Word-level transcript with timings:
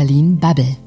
Berlin 0.00 0.38
Bubble. 0.38 0.78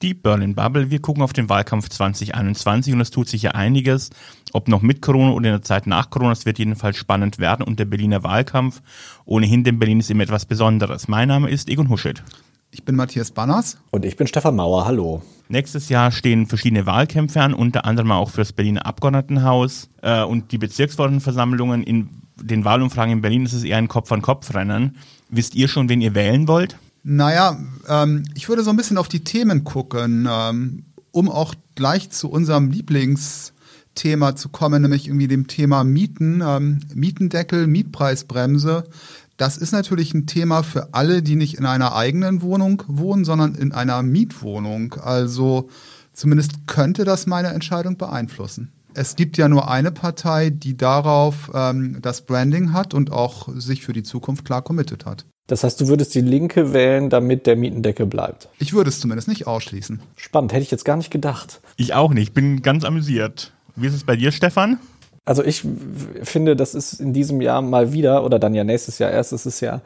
Die 0.00 0.14
Berlin 0.14 0.54
Bubble. 0.54 0.90
Wir 0.90 1.02
gucken 1.02 1.22
auf 1.22 1.34
den 1.34 1.50
Wahlkampf 1.50 1.90
2021 1.90 2.94
und 2.94 3.02
es 3.02 3.10
tut 3.10 3.28
sich 3.28 3.42
ja 3.42 3.50
einiges. 3.50 4.08
Ob 4.54 4.66
noch 4.66 4.80
mit 4.80 5.02
Corona 5.02 5.32
oder 5.32 5.50
in 5.50 5.54
der 5.56 5.62
Zeit 5.62 5.86
nach 5.86 6.08
Corona, 6.08 6.32
es 6.32 6.46
wird 6.46 6.58
jedenfalls 6.58 6.96
spannend 6.96 7.38
werden. 7.38 7.66
Und 7.66 7.78
der 7.78 7.84
Berliner 7.84 8.22
Wahlkampf, 8.22 8.80
ohnehin 9.26 9.62
denn 9.62 9.78
Berlin 9.78 10.00
ist 10.00 10.10
immer 10.10 10.22
etwas 10.22 10.46
Besonderes. 10.46 11.06
Mein 11.06 11.28
Name 11.28 11.50
ist 11.50 11.68
Egon 11.68 11.90
Huschet. 11.90 12.22
Ich 12.70 12.82
bin 12.82 12.96
Matthias 12.96 13.30
Banners. 13.30 13.76
Und 13.90 14.06
ich 14.06 14.16
bin 14.16 14.26
Stefan 14.26 14.56
Mauer. 14.56 14.86
Hallo. 14.86 15.20
Nächstes 15.50 15.90
Jahr 15.90 16.10
stehen 16.10 16.46
verschiedene 16.46 16.86
Wahlkämpfe 16.86 17.42
an, 17.42 17.52
unter 17.52 17.84
anderem 17.84 18.10
auch 18.10 18.30
für 18.30 18.40
das 18.40 18.54
Berliner 18.54 18.86
Abgeordnetenhaus 18.86 19.90
äh, 20.00 20.22
und 20.22 20.50
die 20.52 20.56
Bezirksverordnetenversammlungen. 20.56 21.82
In 21.82 22.08
den 22.40 22.64
Wahlumfragen 22.64 23.12
in 23.12 23.20
Berlin 23.20 23.44
ist 23.44 23.52
es 23.52 23.64
eher 23.64 23.76
ein 23.76 23.88
Kopf-an-Kopf-Rennen. 23.88 24.96
Wisst 25.28 25.54
ihr 25.56 25.68
schon, 25.68 25.90
wen 25.90 26.00
ihr 26.00 26.14
wählen 26.14 26.48
wollt? 26.48 26.78
Naja, 27.02 27.58
ähm, 27.88 28.24
ich 28.34 28.48
würde 28.48 28.62
so 28.62 28.70
ein 28.70 28.76
bisschen 28.76 28.98
auf 28.98 29.08
die 29.08 29.24
Themen 29.24 29.64
gucken, 29.64 30.28
ähm, 30.30 30.84
um 31.12 31.28
auch 31.28 31.54
gleich 31.74 32.10
zu 32.10 32.30
unserem 32.30 32.70
Lieblingsthema 32.70 34.36
zu 34.36 34.48
kommen, 34.50 34.82
nämlich 34.82 35.06
irgendwie 35.06 35.28
dem 35.28 35.46
Thema 35.46 35.82
Mieten, 35.84 36.42
ähm, 36.44 36.80
Mietendeckel, 36.94 37.66
Mietpreisbremse. 37.66 38.84
Das 39.36 39.56
ist 39.56 39.72
natürlich 39.72 40.12
ein 40.12 40.26
Thema 40.26 40.62
für 40.62 40.92
alle, 40.92 41.22
die 41.22 41.36
nicht 41.36 41.56
in 41.56 41.64
einer 41.64 41.96
eigenen 41.96 42.42
Wohnung 42.42 42.82
wohnen, 42.86 43.24
sondern 43.24 43.54
in 43.54 43.72
einer 43.72 44.02
Mietwohnung. 44.02 44.94
Also 45.02 45.70
zumindest 46.12 46.66
könnte 46.66 47.04
das 47.04 47.26
meine 47.26 47.48
Entscheidung 47.48 47.96
beeinflussen. 47.96 48.72
Es 48.92 49.16
gibt 49.16 49.38
ja 49.38 49.48
nur 49.48 49.70
eine 49.70 49.92
Partei, 49.92 50.50
die 50.50 50.76
darauf 50.76 51.50
ähm, 51.54 51.98
das 52.02 52.26
Branding 52.26 52.72
hat 52.72 52.92
und 52.92 53.12
auch 53.12 53.48
sich 53.54 53.82
für 53.82 53.94
die 53.94 54.02
Zukunft 54.02 54.44
klar 54.44 54.62
committed 54.62 55.06
hat. 55.06 55.24
Das 55.50 55.64
heißt, 55.64 55.80
du 55.80 55.88
würdest 55.88 56.14
die 56.14 56.20
Linke 56.20 56.72
wählen, 56.72 57.10
damit 57.10 57.44
der 57.48 57.56
Mietendeckel 57.56 58.06
bleibt. 58.06 58.48
Ich 58.60 58.72
würde 58.72 58.88
es 58.88 59.00
zumindest 59.00 59.26
nicht 59.26 59.48
ausschließen. 59.48 60.00
Spannend, 60.14 60.52
hätte 60.52 60.62
ich 60.62 60.70
jetzt 60.70 60.84
gar 60.84 60.96
nicht 60.96 61.10
gedacht. 61.10 61.60
Ich 61.76 61.92
auch 61.92 62.12
nicht, 62.12 62.34
bin 62.34 62.62
ganz 62.62 62.84
amüsiert. 62.84 63.52
Wie 63.74 63.88
ist 63.88 63.94
es 63.94 64.04
bei 64.04 64.14
dir, 64.14 64.30
Stefan? 64.30 64.78
Also 65.24 65.42
ich 65.42 65.66
finde, 66.22 66.54
das 66.54 66.76
ist 66.76 67.00
in 67.00 67.12
diesem 67.12 67.40
Jahr 67.40 67.62
mal 67.62 67.92
wieder, 67.92 68.24
oder 68.24 68.38
dann 68.38 68.54
ja 68.54 68.62
nächstes 68.62 69.00
Jahr 69.00 69.10
erst, 69.10 69.32
ist 69.32 69.44
es 69.44 69.58
ja 69.58 69.80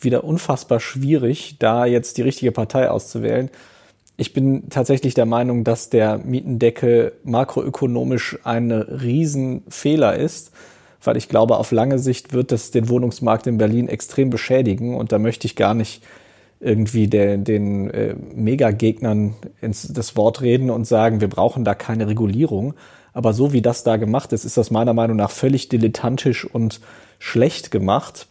wieder 0.00 0.24
unfassbar 0.24 0.80
schwierig, 0.80 1.56
da 1.58 1.84
jetzt 1.84 2.16
die 2.16 2.22
richtige 2.22 2.50
Partei 2.50 2.88
auszuwählen. 2.88 3.50
Ich 4.16 4.32
bin 4.32 4.70
tatsächlich 4.70 5.12
der 5.12 5.26
Meinung, 5.26 5.62
dass 5.62 5.90
der 5.90 6.16
Mietendeckel 6.16 7.12
makroökonomisch 7.22 8.38
ein 8.44 8.72
Riesenfehler 8.72 10.16
ist 10.16 10.52
weil 11.04 11.16
ich 11.16 11.28
glaube, 11.28 11.56
auf 11.56 11.72
lange 11.72 11.98
Sicht 11.98 12.32
wird 12.32 12.52
das 12.52 12.70
den 12.70 12.88
Wohnungsmarkt 12.88 13.46
in 13.46 13.58
Berlin 13.58 13.88
extrem 13.88 14.30
beschädigen 14.30 14.96
und 14.96 15.12
da 15.12 15.18
möchte 15.18 15.46
ich 15.46 15.56
gar 15.56 15.74
nicht 15.74 16.02
irgendwie 16.62 17.08
der, 17.08 17.38
den 17.38 17.90
äh, 17.90 18.14
Megagegnern 18.34 19.34
ins 19.60 19.88
das 19.92 20.16
Wort 20.16 20.40
reden 20.40 20.70
und 20.70 20.86
sagen, 20.86 21.20
wir 21.20 21.28
brauchen 21.28 21.64
da 21.64 21.74
keine 21.74 22.06
Regulierung. 22.06 22.74
Aber 23.12 23.34
so 23.34 23.52
wie 23.52 23.60
das 23.60 23.84
da 23.84 23.96
gemacht 23.96 24.32
ist, 24.32 24.44
ist 24.44 24.56
das 24.56 24.70
meiner 24.70 24.94
Meinung 24.94 25.16
nach 25.16 25.30
völlig 25.30 25.68
dilettantisch 25.68 26.44
und 26.44 26.80
schlecht 27.18 27.70
gemacht. 27.70 28.26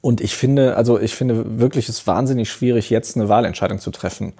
Und 0.00 0.20
ich 0.20 0.36
finde, 0.36 0.76
also 0.76 1.00
ich 1.00 1.14
finde 1.14 1.58
wirklich 1.58 1.88
es 1.88 2.06
wahnsinnig 2.06 2.50
schwierig, 2.50 2.90
jetzt 2.90 3.16
eine 3.16 3.28
Wahlentscheidung 3.28 3.78
zu 3.78 3.90
treffen. 3.90 4.34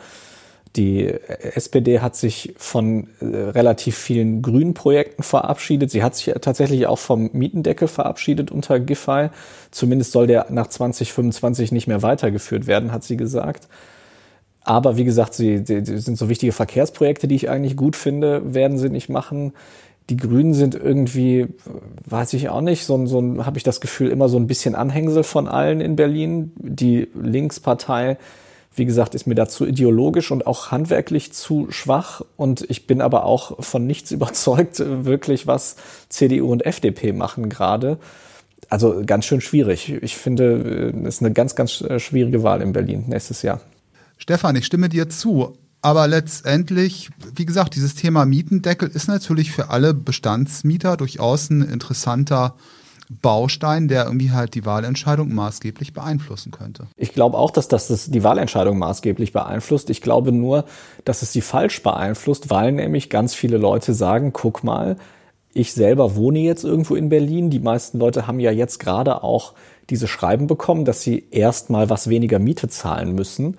Die 0.76 1.06
SPD 1.06 2.00
hat 2.00 2.16
sich 2.16 2.54
von 2.56 3.08
äh, 3.20 3.26
relativ 3.26 3.96
vielen 3.96 4.42
grünen 4.42 4.74
Projekten 4.74 5.22
verabschiedet. 5.22 5.90
Sie 5.92 6.02
hat 6.02 6.16
sich 6.16 6.34
tatsächlich 6.40 6.86
auch 6.88 6.98
vom 6.98 7.30
Mietendeckel 7.32 7.86
verabschiedet 7.86 8.50
unter 8.50 8.80
Giffey. 8.80 9.30
Zumindest 9.70 10.10
soll 10.10 10.26
der 10.26 10.46
nach 10.50 10.66
2025 10.66 11.70
nicht 11.70 11.86
mehr 11.86 12.02
weitergeführt 12.02 12.66
werden, 12.66 12.90
hat 12.90 13.04
sie 13.04 13.16
gesagt. 13.16 13.68
Aber 14.64 14.96
wie 14.96 15.04
gesagt, 15.04 15.34
sie, 15.34 15.62
sie, 15.64 15.84
sie 15.84 15.98
sind 15.98 16.18
so 16.18 16.28
wichtige 16.28 16.52
Verkehrsprojekte, 16.52 17.28
die 17.28 17.36
ich 17.36 17.50
eigentlich 17.50 17.76
gut 17.76 17.94
finde, 17.94 18.54
werden 18.54 18.78
sie 18.78 18.88
nicht 18.88 19.08
machen. 19.08 19.52
Die 20.10 20.16
Grünen 20.16 20.54
sind 20.54 20.74
irgendwie, 20.74 21.46
weiß 22.06 22.32
ich 22.32 22.48
auch 22.48 22.60
nicht, 22.62 22.84
so, 22.84 23.06
so 23.06 23.44
habe 23.44 23.58
ich 23.58 23.62
das 23.62 23.80
Gefühl, 23.80 24.10
immer 24.10 24.28
so 24.28 24.38
ein 24.38 24.46
bisschen 24.46 24.74
Anhängsel 24.74 25.22
von 25.22 25.48
allen 25.48 25.80
in 25.80 25.96
Berlin. 25.96 26.52
Die 26.56 27.08
Linkspartei 27.14 28.18
wie 28.74 28.84
gesagt, 28.84 29.14
ist 29.14 29.26
mir 29.26 29.34
dazu 29.34 29.66
ideologisch 29.66 30.30
und 30.30 30.46
auch 30.46 30.70
handwerklich 30.70 31.32
zu 31.32 31.68
schwach. 31.70 32.22
Und 32.36 32.68
ich 32.68 32.86
bin 32.86 33.00
aber 33.00 33.24
auch 33.24 33.62
von 33.62 33.86
nichts 33.86 34.10
überzeugt, 34.10 34.80
wirklich, 34.80 35.46
was 35.46 35.76
CDU 36.08 36.50
und 36.50 36.66
FDP 36.66 37.12
machen 37.12 37.48
gerade. 37.48 37.98
Also 38.68 39.02
ganz 39.04 39.26
schön 39.26 39.40
schwierig. 39.40 39.92
Ich 40.02 40.16
finde, 40.16 40.92
es 41.04 41.16
ist 41.16 41.22
eine 41.22 41.32
ganz, 41.32 41.54
ganz 41.54 41.84
schwierige 41.98 42.42
Wahl 42.42 42.62
in 42.62 42.72
Berlin 42.72 43.04
nächstes 43.08 43.42
Jahr. 43.42 43.60
Stefan, 44.16 44.56
ich 44.56 44.64
stimme 44.64 44.88
dir 44.88 45.08
zu. 45.08 45.56
Aber 45.82 46.08
letztendlich, 46.08 47.10
wie 47.34 47.44
gesagt, 47.44 47.74
dieses 47.74 47.94
Thema 47.94 48.24
Mietendeckel 48.24 48.88
ist 48.88 49.06
natürlich 49.06 49.52
für 49.52 49.68
alle 49.68 49.92
Bestandsmieter 49.92 50.96
durchaus 50.96 51.50
ein 51.50 51.60
interessanter 51.60 52.54
Baustein, 53.10 53.88
der 53.88 54.04
irgendwie 54.06 54.30
halt 54.30 54.54
die 54.54 54.64
Wahlentscheidung 54.64 55.34
maßgeblich 55.34 55.92
beeinflussen 55.92 56.50
könnte. 56.52 56.86
Ich 56.96 57.12
glaube 57.12 57.36
auch, 57.38 57.50
dass 57.50 57.68
das 57.68 58.10
die 58.10 58.24
Wahlentscheidung 58.24 58.78
maßgeblich 58.78 59.32
beeinflusst. 59.32 59.90
Ich 59.90 60.00
glaube 60.00 60.32
nur, 60.32 60.64
dass 61.04 61.22
es 61.22 61.32
sie 61.32 61.40
falsch 61.42 61.82
beeinflusst, 61.82 62.50
weil 62.50 62.72
nämlich 62.72 63.10
ganz 63.10 63.34
viele 63.34 63.58
Leute 63.58 63.94
sagen, 63.94 64.32
guck 64.32 64.64
mal, 64.64 64.96
ich 65.52 65.72
selber 65.72 66.16
wohne 66.16 66.40
jetzt 66.40 66.64
irgendwo 66.64 66.96
in 66.96 67.08
Berlin. 67.08 67.50
Die 67.50 67.60
meisten 67.60 67.98
Leute 67.98 68.26
haben 68.26 68.40
ja 68.40 68.50
jetzt 68.50 68.78
gerade 68.80 69.22
auch 69.22 69.52
diese 69.90 70.08
Schreiben 70.08 70.46
bekommen, 70.46 70.84
dass 70.84 71.02
sie 71.02 71.26
erstmal 71.30 71.90
was 71.90 72.08
weniger 72.08 72.38
Miete 72.38 72.68
zahlen 72.68 73.14
müssen. 73.14 73.56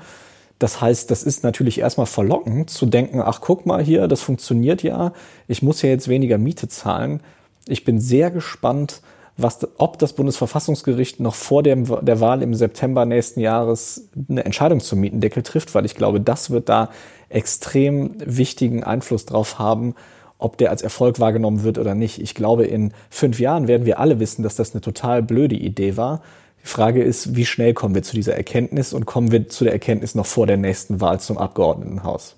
Das 0.59 0.81
heißt, 0.81 1.11
das 1.11 1.23
ist 1.23 1.43
natürlich 1.43 1.79
erstmal 1.79 2.05
verlockend 2.05 2.69
zu 2.69 2.85
denken, 2.85 3.21
ach 3.21 3.41
guck 3.41 3.65
mal 3.65 3.83
hier, 3.83 4.07
das 4.07 4.21
funktioniert 4.21 4.83
ja, 4.83 5.11
ich 5.47 5.61
muss 5.61 5.81
ja 5.81 5.89
jetzt 5.89 6.07
weniger 6.07 6.37
Miete 6.37 6.67
zahlen. 6.67 7.21
Ich 7.67 7.83
bin 7.83 7.99
sehr 7.99 8.31
gespannt, 8.31 9.01
was, 9.37 9.67
ob 9.77 9.99
das 9.99 10.13
Bundesverfassungsgericht 10.13 11.19
noch 11.19 11.35
vor 11.35 11.61
dem, 11.61 11.85
der 12.05 12.19
Wahl 12.19 12.41
im 12.41 12.53
September 12.53 13.05
nächsten 13.05 13.41
Jahres 13.41 14.09
eine 14.29 14.45
Entscheidung 14.45 14.79
zum 14.79 14.99
Mietendeckel 14.99 15.43
trifft, 15.43 15.75
weil 15.75 15.85
ich 15.85 15.95
glaube, 15.95 16.21
das 16.21 16.49
wird 16.51 16.69
da 16.69 16.89
extrem 17.29 18.15
wichtigen 18.19 18.83
Einfluss 18.83 19.25
drauf 19.25 19.59
haben, 19.59 19.95
ob 20.37 20.57
der 20.57 20.69
als 20.69 20.81
Erfolg 20.81 21.19
wahrgenommen 21.19 21.63
wird 21.63 21.77
oder 21.77 21.95
nicht. 21.95 22.21
Ich 22.21 22.33
glaube, 22.33 22.65
in 22.65 22.93
fünf 23.09 23.39
Jahren 23.39 23.67
werden 23.67 23.85
wir 23.85 23.99
alle 23.99 24.19
wissen, 24.19 24.43
dass 24.43 24.55
das 24.55 24.73
eine 24.73 24.81
total 24.81 25.21
blöde 25.21 25.55
Idee 25.55 25.97
war. 25.97 26.21
Die 26.63 26.67
Frage 26.67 27.03
ist, 27.03 27.35
wie 27.35 27.45
schnell 27.45 27.73
kommen 27.73 27.93
wir 27.93 28.03
zu 28.03 28.15
dieser 28.15 28.35
Erkenntnis 28.35 28.93
und 28.93 29.05
kommen 29.05 29.31
wir 29.31 29.49
zu 29.49 29.65
der 29.65 29.73
Erkenntnis 29.73 30.15
noch 30.15 30.25
vor 30.25 30.47
der 30.47 30.57
nächsten 30.57 31.01
Wahl 31.01 31.19
zum 31.19 31.37
Abgeordnetenhaus? 31.37 32.35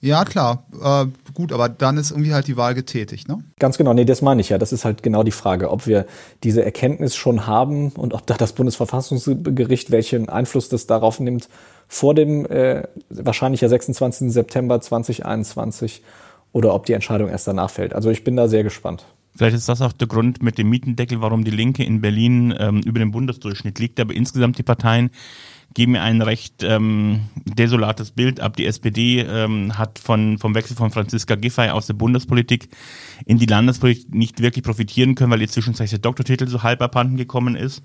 Ja, 0.00 0.24
klar. 0.24 0.64
Äh, 0.80 1.06
gut, 1.34 1.52
aber 1.52 1.68
dann 1.68 1.96
ist 1.96 2.12
irgendwie 2.12 2.32
halt 2.32 2.46
die 2.46 2.56
Wahl 2.56 2.74
getätigt, 2.74 3.28
ne? 3.28 3.38
Ganz 3.58 3.78
genau. 3.78 3.94
Nee, 3.94 4.04
das 4.04 4.22
meine 4.22 4.40
ich 4.40 4.48
ja. 4.48 4.58
Das 4.58 4.72
ist 4.72 4.84
halt 4.84 5.02
genau 5.02 5.24
die 5.24 5.32
Frage, 5.32 5.70
ob 5.70 5.86
wir 5.86 6.06
diese 6.44 6.64
Erkenntnis 6.64 7.16
schon 7.16 7.46
haben 7.46 7.90
und 7.90 8.14
ob 8.14 8.26
da 8.26 8.34
das 8.34 8.52
Bundesverfassungsgericht 8.52 9.90
welchen 9.90 10.28
Einfluss 10.28 10.68
das 10.68 10.86
darauf 10.86 11.18
nimmt 11.18 11.48
vor 11.88 12.14
dem 12.14 12.46
äh, 12.46 12.82
wahrscheinlich 13.08 13.62
ja 13.62 13.68
26. 13.68 14.30
September 14.30 14.80
2021 14.80 16.02
oder 16.52 16.74
ob 16.74 16.86
die 16.86 16.92
Entscheidung 16.92 17.30
erst 17.30 17.48
danach 17.48 17.70
fällt. 17.70 17.94
Also 17.94 18.10
ich 18.10 18.24
bin 18.24 18.36
da 18.36 18.46
sehr 18.46 18.62
gespannt. 18.62 19.06
Vielleicht 19.38 19.54
ist 19.54 19.68
das 19.68 19.82
auch 19.82 19.92
der 19.92 20.08
Grund 20.08 20.42
mit 20.42 20.58
dem 20.58 20.68
Mietendeckel, 20.68 21.20
warum 21.20 21.44
die 21.44 21.52
Linke 21.52 21.84
in 21.84 22.00
Berlin 22.00 22.52
ähm, 22.58 22.80
über 22.80 22.98
dem 22.98 23.12
Bundesdurchschnitt 23.12 23.78
liegt. 23.78 24.00
Aber 24.00 24.12
insgesamt 24.12 24.58
die 24.58 24.64
Parteien 24.64 25.10
geben 25.74 25.92
mir 25.92 26.02
ein 26.02 26.22
recht 26.22 26.64
ähm, 26.64 27.20
desolates 27.44 28.10
Bild 28.10 28.40
ab. 28.40 28.56
Die 28.56 28.66
SPD 28.66 29.20
ähm, 29.20 29.78
hat 29.78 30.00
von, 30.00 30.38
vom 30.38 30.56
Wechsel 30.56 30.76
von 30.76 30.90
Franziska 30.90 31.36
Giffey 31.36 31.68
aus 31.68 31.86
der 31.86 31.94
Bundespolitik 31.94 32.68
in 33.26 33.38
die 33.38 33.46
Landespolitik 33.46 34.12
nicht 34.12 34.42
wirklich 34.42 34.64
profitieren 34.64 35.14
können, 35.14 35.30
weil 35.30 35.40
ihr 35.40 35.48
zwischenzeitlich 35.48 35.90
der 35.90 36.00
Doktortitel 36.00 36.48
so 36.48 36.64
halb 36.64 36.82
abhanden 36.82 37.16
gekommen 37.16 37.54
ist 37.54 37.84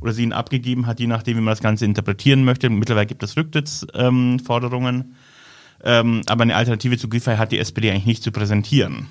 oder 0.00 0.14
sie 0.14 0.22
ihn 0.22 0.32
abgegeben 0.32 0.86
hat, 0.86 0.98
je 0.98 1.08
nachdem, 1.08 1.36
wie 1.36 1.42
man 1.42 1.52
das 1.52 1.60
Ganze 1.60 1.84
interpretieren 1.84 2.42
möchte. 2.42 2.70
Mittlerweile 2.70 3.06
gibt 3.06 3.22
es 3.22 3.36
Rücktrittsforderungen. 3.36 5.14
Ähm, 5.84 6.22
aber 6.26 6.44
eine 6.44 6.56
Alternative 6.56 6.96
zu 6.96 7.10
Giffey 7.10 7.36
hat 7.36 7.52
die 7.52 7.58
SPD 7.58 7.90
eigentlich 7.90 8.06
nicht 8.06 8.22
zu 8.22 8.32
präsentieren. 8.32 9.08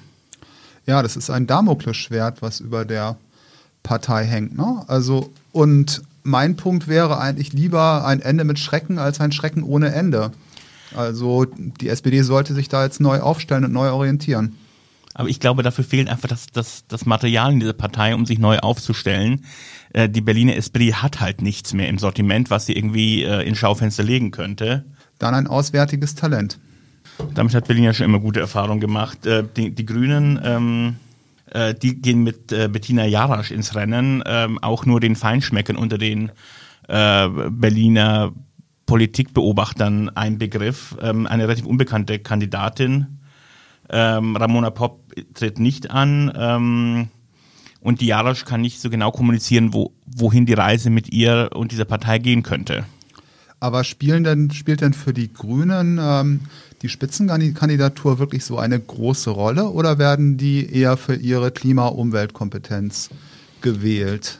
Ja, 0.85 1.01
das 1.01 1.15
ist 1.15 1.29
ein 1.29 1.47
Damoklesschwert, 1.47 2.41
was 2.41 2.59
über 2.59 2.85
der 2.85 3.17
Partei 3.83 4.25
hängt. 4.25 4.55
Ne? 4.55 4.83
Also, 4.87 5.31
und 5.51 6.03
mein 6.23 6.55
Punkt 6.55 6.87
wäre 6.87 7.19
eigentlich 7.19 7.53
lieber 7.53 8.05
ein 8.05 8.21
Ende 8.21 8.43
mit 8.43 8.59
Schrecken 8.59 8.97
als 8.97 9.19
ein 9.19 9.31
Schrecken 9.31 9.63
ohne 9.63 9.93
Ende. 9.93 10.31
Also 10.95 11.45
die 11.45 11.89
SPD 11.89 12.21
sollte 12.21 12.53
sich 12.53 12.69
da 12.69 12.83
jetzt 12.83 12.99
neu 12.99 13.19
aufstellen 13.19 13.65
und 13.65 13.73
neu 13.73 13.91
orientieren. 13.91 14.55
Aber 15.13 15.29
ich 15.29 15.39
glaube, 15.39 15.63
dafür 15.63 15.85
fehlt 15.85 16.09
einfach 16.09 16.27
das, 16.27 16.47
das, 16.51 16.83
das 16.87 17.05
Material 17.05 17.53
in 17.53 17.61
dieser 17.61 17.73
Partei, 17.73 18.13
um 18.15 18.25
sich 18.25 18.37
neu 18.37 18.59
aufzustellen. 18.59 19.45
Äh, 19.93 20.09
die 20.09 20.21
Berliner 20.21 20.55
SPD 20.55 20.93
hat 20.93 21.21
halt 21.21 21.41
nichts 21.41 21.73
mehr 21.73 21.87
im 21.87 21.97
Sortiment, 21.97 22.49
was 22.49 22.65
sie 22.65 22.73
irgendwie 22.73 23.23
äh, 23.23 23.47
ins 23.47 23.57
Schaufenster 23.57 24.03
legen 24.03 24.31
könnte. 24.31 24.83
Dann 25.17 25.33
ein 25.33 25.47
auswärtiges 25.47 26.15
Talent. 26.15 26.59
Damit 27.33 27.53
hat 27.53 27.67
Berlin 27.67 27.85
ja 27.85 27.93
schon 27.93 28.05
immer 28.05 28.19
gute 28.19 28.39
Erfahrungen 28.39 28.79
gemacht. 28.79 29.25
Äh, 29.25 29.43
die, 29.55 29.71
die 29.71 29.85
Grünen 29.85 30.39
ähm, 30.43 30.95
äh, 31.51 31.73
die 31.73 32.01
gehen 32.01 32.23
mit 32.23 32.51
äh, 32.51 32.67
Bettina 32.67 33.05
Jarasch 33.05 33.51
ins 33.51 33.75
Rennen, 33.75 34.23
ähm, 34.25 34.59
auch 34.61 34.85
nur 34.85 34.99
den 34.99 35.15
Feinschmeckern 35.15 35.75
unter 35.75 35.97
den 35.97 36.31
äh, 36.87 37.29
Berliner 37.49 38.33
Politikbeobachtern 38.85 40.09
ein 40.09 40.37
Begriff. 40.37 40.97
Ähm, 41.01 41.27
eine 41.27 41.43
relativ 41.43 41.65
unbekannte 41.65 42.19
Kandidatin. 42.19 43.19
Ähm, 43.89 44.35
Ramona 44.35 44.69
Popp 44.69 45.13
tritt 45.33 45.59
nicht 45.59 45.91
an. 45.91 47.09
Und 47.79 48.01
die 48.01 48.07
Jarasch 48.07 48.45
kann 48.45 48.61
nicht 48.61 48.81
so 48.81 48.89
genau 48.89 49.11
kommunizieren, 49.11 49.71
wo, 49.73 49.93
wohin 50.05 50.45
die 50.47 50.53
Reise 50.53 50.89
mit 50.89 51.13
ihr 51.13 51.51
und 51.53 51.71
dieser 51.71 51.85
Partei 51.85 52.17
gehen 52.17 52.41
könnte. 52.41 52.83
Aber 53.59 53.83
spielen 53.83 54.23
denn, 54.23 54.51
spielt 54.51 54.81
denn 54.81 54.93
für 54.93 55.13
die 55.13 55.31
Grünen 55.31 55.99
ähm, 56.01 56.41
die 56.81 56.89
Spitzenkandidatur 56.89 58.19
wirklich 58.19 58.45
so 58.45 58.57
eine 58.57 58.79
große 58.79 59.29
Rolle 59.29 59.69
oder 59.69 59.97
werden 59.97 60.37
die 60.37 60.71
eher 60.71 60.97
für 60.97 61.15
ihre 61.15 61.51
Klima-Umweltkompetenz 61.51 63.09
gewählt? 63.61 64.39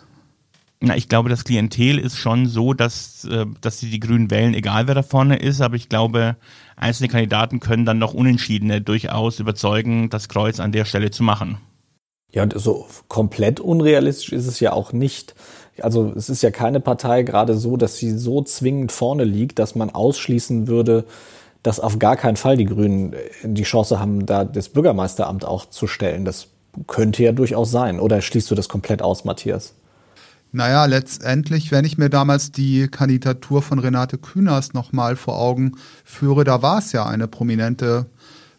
Na, 0.81 0.95
ich 0.95 1.09
glaube, 1.09 1.29
das 1.29 1.45
Klientel 1.45 1.97
ist 1.97 2.17
schon 2.17 2.47
so, 2.47 2.73
dass, 2.73 3.25
äh, 3.25 3.45
dass 3.61 3.79
sie 3.79 3.89
die 3.89 3.99
Grünen 3.99 4.29
wählen, 4.29 4.53
egal 4.53 4.87
wer 4.87 4.95
da 4.95 5.03
vorne 5.03 5.37
ist. 5.37 5.61
Aber 5.61 5.75
ich 5.75 5.89
glaube, 5.89 6.35
einzelne 6.75 7.09
Kandidaten 7.09 7.59
können 7.59 7.85
dann 7.85 7.97
noch 7.97 8.13
Unentschiedene 8.13 8.81
durchaus 8.81 9.39
überzeugen, 9.39 10.09
das 10.09 10.29
Kreuz 10.29 10.59
an 10.59 10.71
der 10.71 10.85
Stelle 10.85 11.11
zu 11.11 11.23
machen. 11.23 11.57
Ja, 12.31 12.43
und 12.43 12.53
so 12.59 12.85
komplett 13.07 13.61
unrealistisch 13.61 14.33
ist 14.33 14.45
es 14.45 14.59
ja 14.59 14.73
auch 14.73 14.91
nicht. 14.91 15.33
Also 15.81 16.13
es 16.15 16.29
ist 16.29 16.43
ja 16.43 16.51
keine 16.51 16.81
Partei 16.81 17.23
gerade 17.23 17.55
so, 17.55 17.77
dass 17.77 17.97
sie 17.97 18.11
so 18.11 18.43
zwingend 18.43 18.91
vorne 18.91 19.23
liegt, 19.23 19.59
dass 19.59 19.75
man 19.75 19.89
ausschließen 19.89 20.67
würde, 20.67 21.05
dass 21.65 21.79
auf 21.79 21.97
gar 21.97 22.15
keinen 22.15 22.35
Fall 22.35 22.57
die 22.57 22.65
Grünen 22.65 23.15
die 23.43 23.63
Chance 23.63 23.99
haben, 23.99 24.27
da 24.27 24.45
das 24.45 24.69
Bürgermeisteramt 24.69 25.45
auch 25.45 25.67
zu 25.67 25.87
stellen. 25.87 26.23
Das 26.23 26.49
könnte 26.85 27.23
ja 27.23 27.31
durchaus 27.31 27.71
sein. 27.71 27.99
Oder 27.99 28.21
schließt 28.21 28.51
du 28.51 28.55
das 28.55 28.69
komplett 28.69 29.01
aus, 29.01 29.25
Matthias? 29.25 29.73
Naja, 30.51 30.85
letztendlich, 30.85 31.71
wenn 31.71 31.83
ich 31.83 31.97
mir 31.97 32.09
damals 32.09 32.51
die 32.51 32.87
Kandidatur 32.87 33.63
von 33.63 33.79
Renate 33.79 34.19
Künast 34.19 34.75
nochmal 34.75 35.15
vor 35.15 35.39
Augen 35.39 35.71
führe, 36.03 36.43
da 36.43 36.61
war 36.61 36.77
es 36.77 36.91
ja 36.91 37.07
eine 37.07 37.27
prominente 37.27 38.05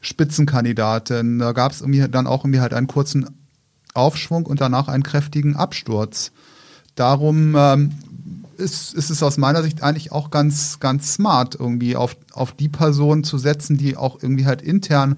Spitzenkandidatin. 0.00 1.38
Da 1.38 1.52
gab 1.52 1.72
es 1.72 1.84
dann 2.10 2.26
auch 2.26 2.44
irgendwie 2.44 2.60
halt 2.60 2.74
einen 2.74 2.88
kurzen 2.88 3.38
Aufschwung 3.94 4.46
und 4.46 4.60
danach 4.60 4.88
einen 4.88 5.04
kräftigen 5.04 5.54
Absturz. 5.54 6.32
Darum 6.96 7.54
ähm, 7.56 7.92
ist, 8.58 8.94
ist 8.94 9.10
es 9.10 9.22
aus 9.22 9.36
meiner 9.36 9.62
Sicht 9.62 9.82
eigentlich 9.82 10.12
auch 10.12 10.30
ganz, 10.30 10.80
ganz 10.80 11.14
smart, 11.14 11.54
irgendwie 11.54 11.96
auf, 11.96 12.16
auf 12.32 12.52
die 12.52 12.68
Person 12.68 13.24
zu 13.24 13.38
setzen, 13.38 13.76
die 13.76 13.96
auch 13.96 14.22
irgendwie 14.22 14.46
halt 14.46 14.62
intern 14.62 15.16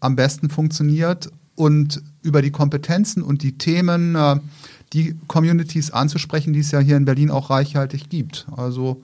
am 0.00 0.16
besten 0.16 0.50
funktioniert 0.50 1.30
und 1.54 2.02
über 2.22 2.42
die 2.42 2.50
Kompetenzen 2.50 3.22
und 3.22 3.42
die 3.42 3.58
Themen 3.58 4.14
äh, 4.14 4.36
die 4.92 5.16
Communities 5.26 5.90
anzusprechen, 5.90 6.52
die 6.52 6.60
es 6.60 6.70
ja 6.70 6.80
hier 6.80 6.96
in 6.96 7.04
Berlin 7.04 7.30
auch 7.30 7.50
reichhaltig 7.50 8.08
gibt. 8.08 8.46
Also 8.56 9.02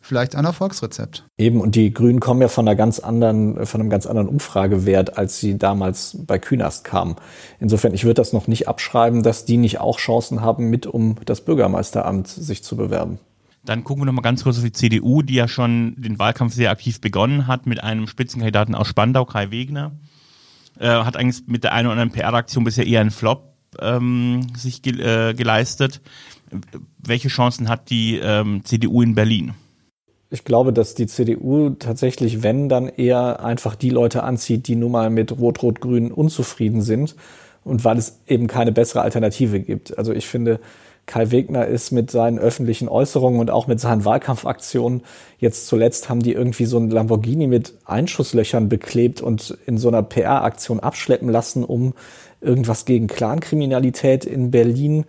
vielleicht 0.00 0.36
ein 0.36 0.44
Erfolgsrezept. 0.44 1.24
Eben, 1.36 1.60
und 1.60 1.74
die 1.74 1.92
Grünen 1.92 2.20
kommen 2.20 2.40
ja 2.40 2.48
von 2.48 2.66
einer 2.66 2.76
ganz 2.76 3.00
anderen, 3.00 3.66
von 3.66 3.80
einem 3.80 3.90
ganz 3.90 4.06
anderen 4.06 4.28
Umfragewert, 4.28 5.18
als 5.18 5.38
sie 5.38 5.58
damals 5.58 6.16
bei 6.26 6.38
Künast 6.38 6.84
kamen. 6.84 7.16
Insofern, 7.60 7.92
ich 7.92 8.04
würde 8.04 8.14
das 8.14 8.32
noch 8.32 8.46
nicht 8.46 8.68
abschreiben, 8.68 9.22
dass 9.22 9.44
die 9.44 9.56
nicht 9.56 9.80
auch 9.80 9.98
Chancen 9.98 10.40
haben, 10.40 10.70
mit 10.70 10.86
um 10.86 11.16
das 11.24 11.40
Bürgermeisteramt 11.40 12.28
sich 12.28 12.62
zu 12.62 12.76
bewerben. 12.76 13.18
Dann 13.66 13.84
gucken 13.84 14.02
wir 14.02 14.06
noch 14.06 14.12
mal 14.12 14.22
ganz 14.22 14.44
kurz 14.44 14.58
auf 14.58 14.64
die 14.64 14.72
CDU, 14.72 15.22
die 15.22 15.34
ja 15.34 15.48
schon 15.48 15.94
den 15.98 16.18
Wahlkampf 16.18 16.54
sehr 16.54 16.70
aktiv 16.70 17.00
begonnen 17.00 17.46
hat 17.46 17.66
mit 17.66 17.82
einem 17.82 18.06
Spitzenkandidaten 18.06 18.74
aus 18.74 18.86
Spandau, 18.86 19.24
Kai 19.24 19.50
Wegner. 19.50 19.92
Äh, 20.78 20.88
hat 20.88 21.16
eigentlich 21.16 21.46
mit 21.46 21.64
der 21.64 21.72
einen 21.72 21.88
oder 21.88 22.00
anderen 22.00 22.12
PR-Aktion 22.12 22.64
bisher 22.64 22.86
eher 22.86 23.00
einen 23.00 23.10
Flop 23.10 23.54
ähm, 23.80 24.46
sich 24.56 24.82
ge 24.82 25.00
äh, 25.00 25.34
geleistet. 25.34 26.00
Welche 26.98 27.28
Chancen 27.28 27.68
hat 27.68 27.90
die 27.90 28.18
ähm, 28.22 28.64
CDU 28.64 29.02
in 29.02 29.14
Berlin? 29.14 29.54
Ich 30.30 30.44
glaube, 30.44 30.72
dass 30.72 30.94
die 30.94 31.06
CDU 31.06 31.70
tatsächlich, 31.70 32.42
wenn, 32.42 32.68
dann 32.68 32.88
eher 32.88 33.44
einfach 33.44 33.74
die 33.74 33.90
Leute 33.90 34.22
anzieht, 34.22 34.68
die 34.68 34.76
nun 34.76 34.92
mal 34.92 35.10
mit 35.10 35.32
Rot-Rot-Grün 35.32 36.12
unzufrieden 36.12 36.82
sind 36.82 37.14
und 37.64 37.84
weil 37.84 37.98
es 37.98 38.20
eben 38.26 38.46
keine 38.46 38.72
bessere 38.72 39.02
Alternative 39.02 39.60
gibt. 39.60 39.96
Also 39.98 40.12
ich 40.12 40.26
finde, 40.26 40.60
Kai 41.06 41.30
Wegner 41.30 41.66
ist 41.66 41.92
mit 41.92 42.10
seinen 42.10 42.38
öffentlichen 42.38 42.88
Äußerungen 42.88 43.40
und 43.40 43.50
auch 43.50 43.68
mit 43.68 43.78
seinen 43.78 44.04
Wahlkampfaktionen 44.04 45.02
jetzt 45.38 45.68
zuletzt 45.68 46.08
haben 46.08 46.20
die 46.20 46.32
irgendwie 46.32 46.66
so 46.66 46.78
ein 46.78 46.90
Lamborghini 46.90 47.46
mit 47.46 47.74
Einschusslöchern 47.84 48.68
beklebt 48.68 49.20
und 49.20 49.56
in 49.66 49.78
so 49.78 49.88
einer 49.88 50.02
PR-Aktion 50.02 50.80
abschleppen 50.80 51.28
lassen, 51.28 51.64
um 51.64 51.94
irgendwas 52.40 52.84
gegen 52.84 53.06
Clankriminalität 53.06 54.24
in 54.24 54.50
Berlin 54.50 55.04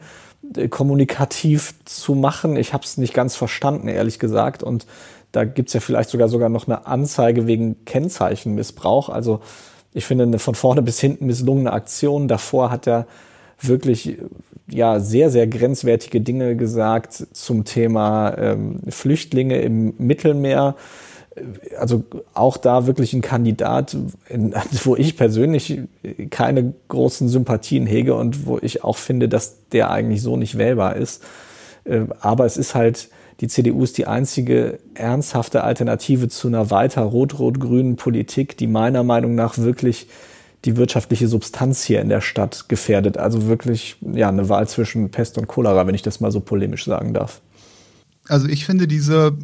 äh, 0.56 0.68
kommunikativ 0.68 1.74
zu 1.86 2.14
machen. 2.14 2.58
Ich 2.58 2.74
habe 2.74 2.84
es 2.84 2.98
nicht 2.98 3.14
ganz 3.14 3.36
verstanden, 3.36 3.88
ehrlich 3.88 4.20
gesagt. 4.20 4.62
Und 4.62 4.86
da 5.32 5.46
gibt's 5.46 5.74
ja 5.74 5.80
vielleicht 5.80 6.10
sogar 6.10 6.30
sogar 6.30 6.50
noch 6.50 6.68
eine 6.68 6.86
Anzeige 6.86 7.48
wegen 7.48 7.86
Kennzeichenmissbrauch. 7.86 9.10
Also 9.10 9.42
ich 9.94 10.06
finde 10.06 10.26
eine 10.26 10.40
von 10.40 10.56
vorne 10.56 10.82
bis 10.82 11.00
hinten 11.00 11.26
misslungene 11.26 11.74
Aktion. 11.74 12.28
Davor 12.28 12.70
hat 12.70 12.88
er 12.88 13.08
wirklich 13.60 14.18
ja 14.70 15.00
sehr 15.00 15.30
sehr 15.30 15.48
grenzwertige 15.48 16.22
Dinge 16.22 16.56
gesagt 16.56 17.28
zum 17.32 17.64
Thema 17.64 18.38
ähm, 18.38 18.80
Flüchtlinge 18.90 19.62
im 19.62 19.94
Mittelmeer 19.98 20.76
also 21.78 22.04
auch 22.34 22.58
da 22.58 22.88
wirklich 22.88 23.14
ein 23.14 23.22
Kandidat, 23.22 23.96
wo 24.84 24.96
ich 24.96 25.18
persönlich 25.18 25.82
keine 26.30 26.74
großen 26.88 27.30
Sympathien 27.30 27.86
hege 27.86 28.16
und 28.16 28.46
wo 28.46 28.58
ich 28.62 28.84
auch 28.84 28.98
finde, 28.98 29.30
dass 29.30 29.68
der 29.72 29.92
eigentlich 29.92 30.22
so 30.22 30.38
nicht 30.38 30.58
wählbar 30.58 30.96
ist. 30.96 31.24
Äh, 31.84 32.02
aber 32.20 32.46
es 32.46 32.58
ist 32.58 32.76
halt, 32.76 33.10
die 33.40 33.48
CDU 33.48 33.84
ist 33.84 33.98
die 33.98 34.08
einzige 34.08 34.80
ernsthafte 34.96 35.64
Alternative 35.64 36.28
zu 36.28 36.48
einer 36.48 36.72
weiter 36.72 37.04
rot-rot-grünen 37.04 37.96
Politik, 37.96 38.58
die 38.58 38.68
meiner 38.68 39.04
Meinung 39.04 39.36
nach 39.36 39.58
wirklich 39.58 40.08
die 40.66 40.76
wirtschaftliche 40.76 41.28
Substanz 41.28 41.84
hier 41.84 42.02
in 42.02 42.10
der 42.10 42.22
Stadt 42.22 42.68
gefährdet. 42.68 43.18
Also 43.18 43.48
wirklich, 43.48 43.98
ja, 44.02 44.30
eine 44.30 44.50
Wahl 44.50 44.68
zwischen 44.68 45.12
Pest 45.12 45.38
und 45.38 45.48
Cholera, 45.48 45.86
wenn 45.88 45.96
ich 45.96 46.02
das 46.02 46.20
mal 46.20 46.32
so 46.32 46.40
polemisch 46.40 46.86
sagen 46.86 47.14
darf. 47.14 47.42
Also 48.28 48.48
ich 48.48 48.66
finde 48.66 48.88
diese 48.88 49.38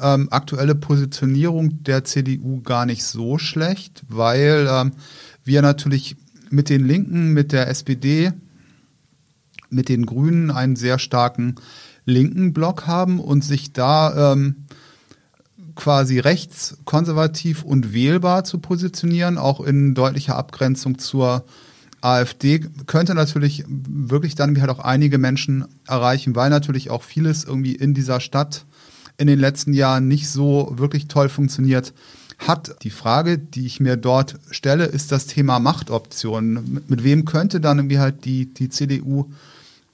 ähm, 0.00 0.28
aktuelle 0.30 0.74
Positionierung 0.74 1.82
der 1.84 2.04
CDU 2.04 2.60
gar 2.62 2.86
nicht 2.86 3.04
so 3.04 3.38
schlecht, 3.38 4.02
weil 4.08 4.68
ähm, 4.70 4.92
wir 5.44 5.62
natürlich 5.62 6.16
mit 6.50 6.68
den 6.68 6.86
Linken, 6.86 7.32
mit 7.32 7.52
der 7.52 7.68
SPD, 7.68 8.32
mit 9.70 9.88
den 9.88 10.06
Grünen 10.06 10.50
einen 10.50 10.76
sehr 10.76 10.98
starken 10.98 11.56
linken 12.04 12.52
Block 12.52 12.86
haben 12.86 13.18
und 13.20 13.42
sich 13.42 13.72
da 13.72 14.32
ähm, 14.32 14.66
quasi 15.76 16.18
rechts, 16.18 16.78
konservativ 16.84 17.62
und 17.62 17.92
wählbar 17.92 18.44
zu 18.44 18.58
positionieren, 18.58 19.38
auch 19.38 19.60
in 19.60 19.94
deutlicher 19.94 20.36
Abgrenzung 20.36 20.98
zur 20.98 21.44
AfD, 22.00 22.60
könnte 22.86 23.14
natürlich 23.14 23.64
wirklich 23.68 24.34
dann 24.34 24.60
halt 24.60 24.70
auch 24.70 24.80
einige 24.80 25.18
Menschen 25.18 25.66
erreichen, 25.86 26.34
weil 26.34 26.50
natürlich 26.50 26.90
auch 26.90 27.02
vieles 27.02 27.44
irgendwie 27.44 27.74
in 27.74 27.94
dieser 27.94 28.20
Stadt 28.20 28.64
in 29.18 29.26
den 29.26 29.38
letzten 29.38 29.72
Jahren 29.72 30.08
nicht 30.08 30.28
so 30.28 30.72
wirklich 30.76 31.08
toll 31.08 31.28
funktioniert 31.28 31.94
hat. 32.38 32.76
Die 32.82 32.90
Frage, 32.90 33.38
die 33.38 33.66
ich 33.66 33.80
mir 33.80 33.96
dort 33.96 34.38
stelle, 34.50 34.84
ist 34.84 35.10
das 35.10 35.26
Thema 35.26 35.58
Machtoptionen. 35.58 36.82
Mit, 36.86 37.02
wem 37.02 37.24
könnte 37.24 37.60
dann 37.60 37.78
irgendwie 37.78 37.98
halt 37.98 38.24
die, 38.24 38.52
die 38.52 38.68
CDU 38.68 39.30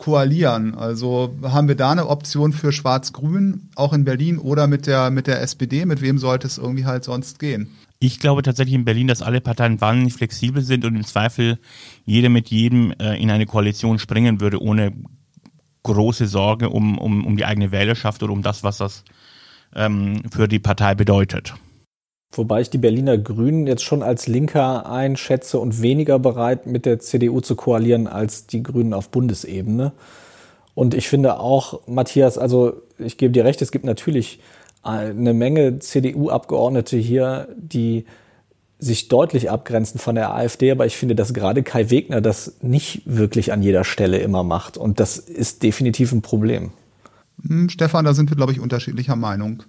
koalieren? 0.02 0.75
Also 0.75 1.32
haben 1.44 1.68
wir 1.68 1.76
da 1.76 1.92
eine 1.92 2.09
Option 2.09 2.52
für 2.52 2.73
Schwarz-Grün, 2.73 3.71
auch 3.76 3.92
in 3.92 4.04
Berlin 4.04 4.38
oder 4.38 4.66
mit 4.66 4.88
der, 4.88 5.11
mit 5.11 5.28
der 5.28 5.40
SPD? 5.40 5.87
Mit 5.87 6.02
wem 6.02 6.18
sollte 6.18 6.49
es 6.49 6.59
irgendwie 6.59 6.87
halt 6.87 7.04
sonst 7.04 7.38
gehen? 7.38 7.68
Ich 8.00 8.18
glaube 8.18 8.42
tatsächlich 8.42 8.75
in 8.75 8.85
Berlin, 8.85 9.06
dass 9.06 9.23
alle 9.23 9.40
Parteien 9.40 9.80
wahnsinnig 9.80 10.14
flexibel 10.14 10.61
sind 10.61 10.85
und 10.85 10.97
im 10.97 11.04
Zweifel 11.04 11.61
jeder 12.04 12.30
mit 12.30 12.49
jedem 12.49 12.92
äh, 12.99 13.23
in 13.23 13.30
eine 13.30 13.47
Koalition 13.47 14.00
springen 14.00 14.40
würde, 14.40 14.61
ohne 14.61 14.92
große 15.85 16.26
Sorge 16.26 16.71
um, 16.71 16.99
um, 16.99 17.25
um 17.25 17.37
die 17.37 17.44
eigene 17.44 17.71
Wählerschaft 17.71 18.25
oder 18.25 18.32
um 18.32 18.42
das, 18.42 18.64
was 18.64 18.78
das 18.78 19.04
ähm, 19.76 20.23
für 20.32 20.49
die 20.49 20.59
Partei 20.59 20.97
bedeutet. 20.97 21.54
Wobei 22.32 22.62
ich 22.62 22.70
die 22.70 22.78
Berliner 22.78 23.18
Grünen 23.18 23.66
jetzt 23.66 23.84
schon 23.84 24.02
als 24.02 24.26
Linker 24.26 24.90
einschätze 24.90 25.58
und 25.58 25.82
weniger 25.82 26.18
bereit, 26.18 26.66
mit 26.66 26.86
der 26.86 26.98
CDU 26.98 27.40
zu 27.40 27.56
koalieren 27.56 28.06
als 28.06 28.46
die 28.46 28.62
Grünen 28.62 28.94
auf 28.94 29.10
Bundesebene. 29.10 29.92
Und 30.74 30.94
ich 30.94 31.08
finde 31.08 31.38
auch, 31.38 31.86
Matthias, 31.86 32.38
also 32.38 32.82
ich 32.98 33.18
gebe 33.18 33.32
dir 33.32 33.44
recht, 33.44 33.60
es 33.60 33.70
gibt 33.70 33.84
natürlich 33.84 34.40
eine 34.82 35.34
Menge 35.34 35.78
CDU-Abgeordnete 35.78 36.96
hier, 36.96 37.48
die 37.56 38.06
sich 38.78 39.08
deutlich 39.08 39.48
abgrenzen 39.48 40.00
von 40.00 40.16
der 40.16 40.34
AfD, 40.34 40.72
aber 40.72 40.86
ich 40.86 40.96
finde, 40.96 41.14
dass 41.14 41.34
gerade 41.34 41.62
Kai 41.62 41.90
Wegner 41.90 42.20
das 42.20 42.56
nicht 42.62 43.02
wirklich 43.04 43.52
an 43.52 43.62
jeder 43.62 43.84
Stelle 43.84 44.18
immer 44.18 44.42
macht. 44.42 44.76
Und 44.76 44.98
das 44.98 45.18
ist 45.18 45.62
definitiv 45.62 46.10
ein 46.10 46.22
Problem. 46.22 46.72
Hm, 47.46 47.68
Stefan, 47.68 48.04
da 48.04 48.14
sind 48.14 48.30
wir, 48.30 48.36
glaube 48.36 48.52
ich, 48.52 48.58
unterschiedlicher 48.58 49.14
Meinung. 49.14 49.62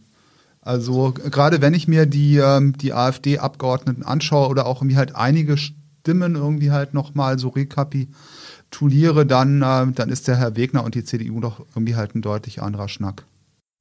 Also 0.66 1.12
gerade 1.12 1.62
wenn 1.62 1.74
ich 1.74 1.88
mir 1.88 2.06
die, 2.06 2.38
ähm, 2.38 2.74
die 2.78 2.94
AfD-Abgeordneten 2.94 4.04
anschaue 4.04 4.48
oder 4.48 4.66
auch 4.66 4.82
irgendwie 4.82 4.98
halt 4.98 5.16
einige 5.16 5.58
Stimmen 5.58 6.36
irgendwie 6.36 6.72
halt 6.72 6.94
nochmal 6.94 7.38
so 7.38 7.50
rekapituliere, 7.50 9.26
dann, 9.26 9.62
äh, 9.62 9.92
dann 9.94 10.10
ist 10.10 10.28
der 10.28 10.38
Herr 10.38 10.56
Wegner 10.56 10.86
und 10.86 10.96
die 10.96 11.04
CDU 11.04 11.42
doch 11.42 11.66
irgendwie 11.76 11.96
halt 11.96 12.16
ein 12.16 12.22
deutlich 12.22 12.62
anderer 12.62 12.88
Schnack. 12.88 13.26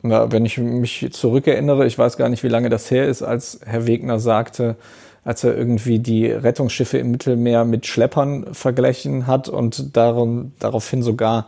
Na, 0.02 0.32
wenn 0.32 0.44
ich 0.44 0.58
mich 0.58 1.08
zurückerinnere, 1.12 1.86
ich 1.86 1.96
weiß 1.96 2.16
gar 2.16 2.28
nicht, 2.28 2.42
wie 2.42 2.48
lange 2.48 2.68
das 2.68 2.90
her 2.90 3.06
ist, 3.06 3.22
als 3.22 3.60
Herr 3.64 3.86
Wegner 3.86 4.18
sagte, 4.18 4.76
als 5.24 5.44
er 5.44 5.56
irgendwie 5.56 6.00
die 6.00 6.26
Rettungsschiffe 6.26 6.98
im 6.98 7.12
Mittelmeer 7.12 7.64
mit 7.64 7.86
Schleppern 7.86 8.52
verglichen 8.52 9.28
hat 9.28 9.48
und 9.48 9.96
darum, 9.96 10.52
daraufhin 10.58 11.04
sogar 11.04 11.46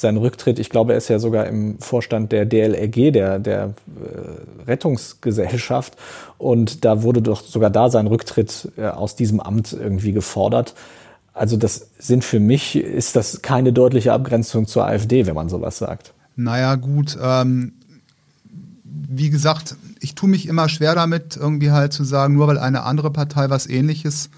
seinen 0.00 0.18
Rücktritt, 0.18 0.58
ich 0.58 0.70
glaube, 0.70 0.92
er 0.92 0.98
ist 0.98 1.08
ja 1.08 1.18
sogar 1.18 1.46
im 1.46 1.78
Vorstand 1.78 2.32
der 2.32 2.46
DLRG, 2.46 3.12
der, 3.12 3.38
der 3.38 3.64
äh, 3.64 4.66
Rettungsgesellschaft, 4.66 5.96
und 6.38 6.84
da 6.84 7.02
wurde 7.02 7.22
doch 7.22 7.42
sogar 7.42 7.70
da 7.70 7.90
sein 7.90 8.06
Rücktritt 8.06 8.72
äh, 8.76 8.86
aus 8.86 9.16
diesem 9.16 9.40
Amt 9.40 9.72
irgendwie 9.72 10.12
gefordert. 10.12 10.74
Also 11.32 11.56
das 11.56 11.88
sind 11.98 12.24
für 12.24 12.40
mich, 12.40 12.76
ist 12.76 13.16
das 13.16 13.42
keine 13.42 13.72
deutliche 13.72 14.12
Abgrenzung 14.12 14.66
zur 14.66 14.86
AfD, 14.86 15.26
wenn 15.26 15.34
man 15.34 15.48
sowas 15.48 15.78
sagt. 15.78 16.12
Naja, 16.36 16.74
gut. 16.74 17.16
Ähm, 17.22 17.72
wie 18.84 19.30
gesagt, 19.30 19.76
ich 20.00 20.14
tue 20.14 20.28
mich 20.28 20.46
immer 20.46 20.68
schwer 20.68 20.94
damit, 20.94 21.36
irgendwie 21.36 21.70
halt 21.70 21.92
zu 21.92 22.04
sagen, 22.04 22.34
nur 22.34 22.48
weil 22.48 22.58
eine 22.58 22.82
andere 22.82 23.10
Partei 23.10 23.50
was 23.50 23.66
ähnliches 23.68 24.30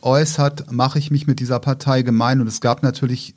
äußert, 0.00 0.70
mache 0.70 0.98
ich 0.98 1.10
mich 1.10 1.26
mit 1.26 1.40
dieser 1.40 1.58
Partei 1.58 2.02
gemein. 2.02 2.40
Und 2.40 2.46
es 2.46 2.60
gab 2.60 2.82
natürlich 2.82 3.34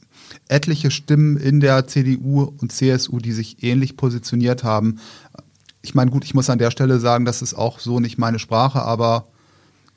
etliche 0.47 0.91
Stimmen 0.91 1.37
in 1.37 1.59
der 1.59 1.87
CDU 1.87 2.53
und 2.57 2.71
CSU, 2.71 3.19
die 3.19 3.31
sich 3.31 3.63
ähnlich 3.63 3.97
positioniert 3.97 4.63
haben. 4.63 4.99
Ich 5.81 5.95
meine, 5.95 6.11
gut, 6.11 6.25
ich 6.25 6.33
muss 6.33 6.49
an 6.49 6.59
der 6.59 6.71
Stelle 6.71 6.99
sagen, 6.99 7.25
das 7.25 7.41
ist 7.41 7.53
auch 7.53 7.79
so 7.79 7.99
nicht 7.99 8.17
meine 8.17 8.39
Sprache, 8.39 8.81
aber 8.81 9.27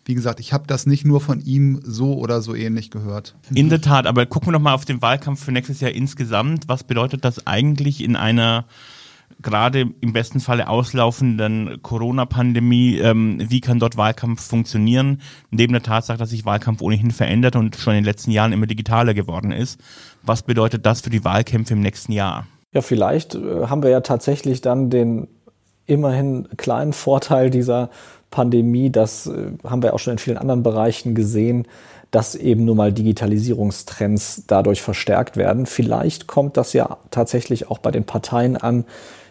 wie 0.04 0.14
gesagt, 0.14 0.40
ich 0.40 0.54
habe 0.54 0.66
das 0.66 0.86
nicht 0.86 1.04
nur 1.04 1.20
von 1.20 1.40
ihm 1.40 1.80
so 1.84 2.14
oder 2.14 2.40
so 2.40 2.54
ähnlich 2.54 2.90
gehört. 2.90 3.34
In 3.52 3.68
der 3.68 3.82
Tat, 3.82 4.06
aber 4.06 4.24
gucken 4.24 4.48
wir 4.48 4.52
noch 4.52 4.60
mal 4.60 4.72
auf 4.72 4.86
den 4.86 5.02
Wahlkampf 5.02 5.44
für 5.44 5.52
nächstes 5.52 5.80
Jahr 5.80 5.92
insgesamt. 5.92 6.66
Was 6.66 6.82
bedeutet 6.82 7.26
das 7.26 7.46
eigentlich 7.46 8.02
in 8.02 8.16
einer 8.16 8.64
gerade 9.40 9.86
im 10.00 10.12
besten 10.12 10.40
Falle 10.40 10.68
auslaufenden 10.68 11.80
Corona-Pandemie, 11.82 12.98
ähm, 12.98 13.38
wie 13.48 13.60
kann 13.60 13.78
dort 13.78 13.96
Wahlkampf 13.96 14.42
funktionieren, 14.42 15.20
neben 15.50 15.72
der 15.72 15.82
Tatsache, 15.82 16.18
dass 16.18 16.30
sich 16.30 16.44
Wahlkampf 16.44 16.80
ohnehin 16.82 17.10
verändert 17.10 17.56
und 17.56 17.76
schon 17.76 17.94
in 17.94 18.00
den 18.00 18.04
letzten 18.04 18.30
Jahren 18.30 18.52
immer 18.52 18.66
digitaler 18.66 19.14
geworden 19.14 19.52
ist. 19.52 19.80
Was 20.22 20.42
bedeutet 20.42 20.86
das 20.86 21.00
für 21.00 21.10
die 21.10 21.24
Wahlkämpfe 21.24 21.74
im 21.74 21.80
nächsten 21.80 22.12
Jahr? 22.12 22.46
Ja, 22.72 22.82
vielleicht 22.82 23.34
äh, 23.34 23.66
haben 23.66 23.82
wir 23.82 23.90
ja 23.90 24.00
tatsächlich 24.00 24.60
dann 24.60 24.90
den 24.90 25.28
immerhin 25.86 26.48
kleinen 26.56 26.92
Vorteil 26.92 27.50
dieser 27.50 27.90
Pandemie, 28.30 28.90
das 28.90 29.26
äh, 29.26 29.52
haben 29.64 29.82
wir 29.82 29.94
auch 29.94 29.98
schon 29.98 30.12
in 30.12 30.18
vielen 30.18 30.36
anderen 30.36 30.62
Bereichen 30.62 31.14
gesehen, 31.14 31.66
dass 32.10 32.34
eben 32.34 32.64
nun 32.64 32.76
mal 32.76 32.92
Digitalisierungstrends 32.92 34.44
dadurch 34.46 34.82
verstärkt 34.82 35.36
werden. 35.36 35.66
Vielleicht 35.66 36.26
kommt 36.26 36.56
das 36.56 36.72
ja 36.72 36.98
tatsächlich 37.10 37.70
auch 37.70 37.78
bei 37.78 37.90
den 37.90 38.04
Parteien 38.04 38.56
an, 38.56 38.84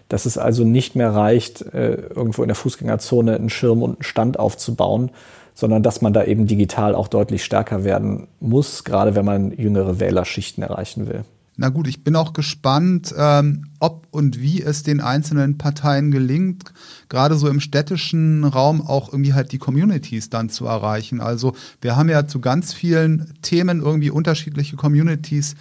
dass 0.09 0.25
es 0.25 0.37
also 0.37 0.63
nicht 0.63 0.95
mehr 0.95 1.13
reicht, 1.13 1.61
äh, 1.73 1.95
irgendwo 2.15 2.43
in 2.43 2.47
der 2.47 2.55
Fußgängerzone 2.55 3.35
einen 3.35 3.49
Schirm 3.49 3.83
und 3.83 3.95
einen 3.95 4.03
Stand 4.03 4.39
aufzubauen, 4.39 5.11
sondern 5.53 5.83
dass 5.83 6.01
man 6.01 6.13
da 6.13 6.23
eben 6.23 6.47
digital 6.47 6.95
auch 6.95 7.07
deutlich 7.07 7.43
stärker 7.43 7.83
werden 7.83 8.27
muss, 8.39 8.83
gerade 8.83 9.15
wenn 9.15 9.25
man 9.25 9.51
jüngere 9.51 9.99
Wählerschichten 9.99 10.63
erreichen 10.63 11.07
will. 11.07 11.23
Na 11.59 11.69
gut, 11.69 11.87
ich 11.87 12.03
bin 12.03 12.15
auch 12.15 12.33
gespannt, 12.33 13.15
ähm, 13.17 13.65
ob 13.79 14.05
und 14.11 14.39
wie 14.39 14.61
es 14.61 14.83
den 14.83 15.01
einzelnen 15.01 15.57
Parteien 15.57 16.11
gelingt, 16.11 16.71
gerade 17.09 17.33
so 17.33 17.49
im 17.49 17.59
städtischen 17.59 18.43
Raum 18.43 18.79
auch 18.85 19.11
irgendwie 19.11 19.33
halt 19.33 19.51
die 19.51 19.57
Communities 19.57 20.29
dann 20.29 20.49
zu 20.49 20.67
erreichen. 20.67 21.19
Also 21.19 21.55
wir 21.81 21.95
haben 21.95 22.09
ja 22.09 22.27
zu 22.27 22.39
ganz 22.41 22.73
vielen 22.73 23.33
Themen 23.41 23.81
irgendwie 23.81 24.11
unterschiedliche 24.11 24.75
Communities, 24.75 25.55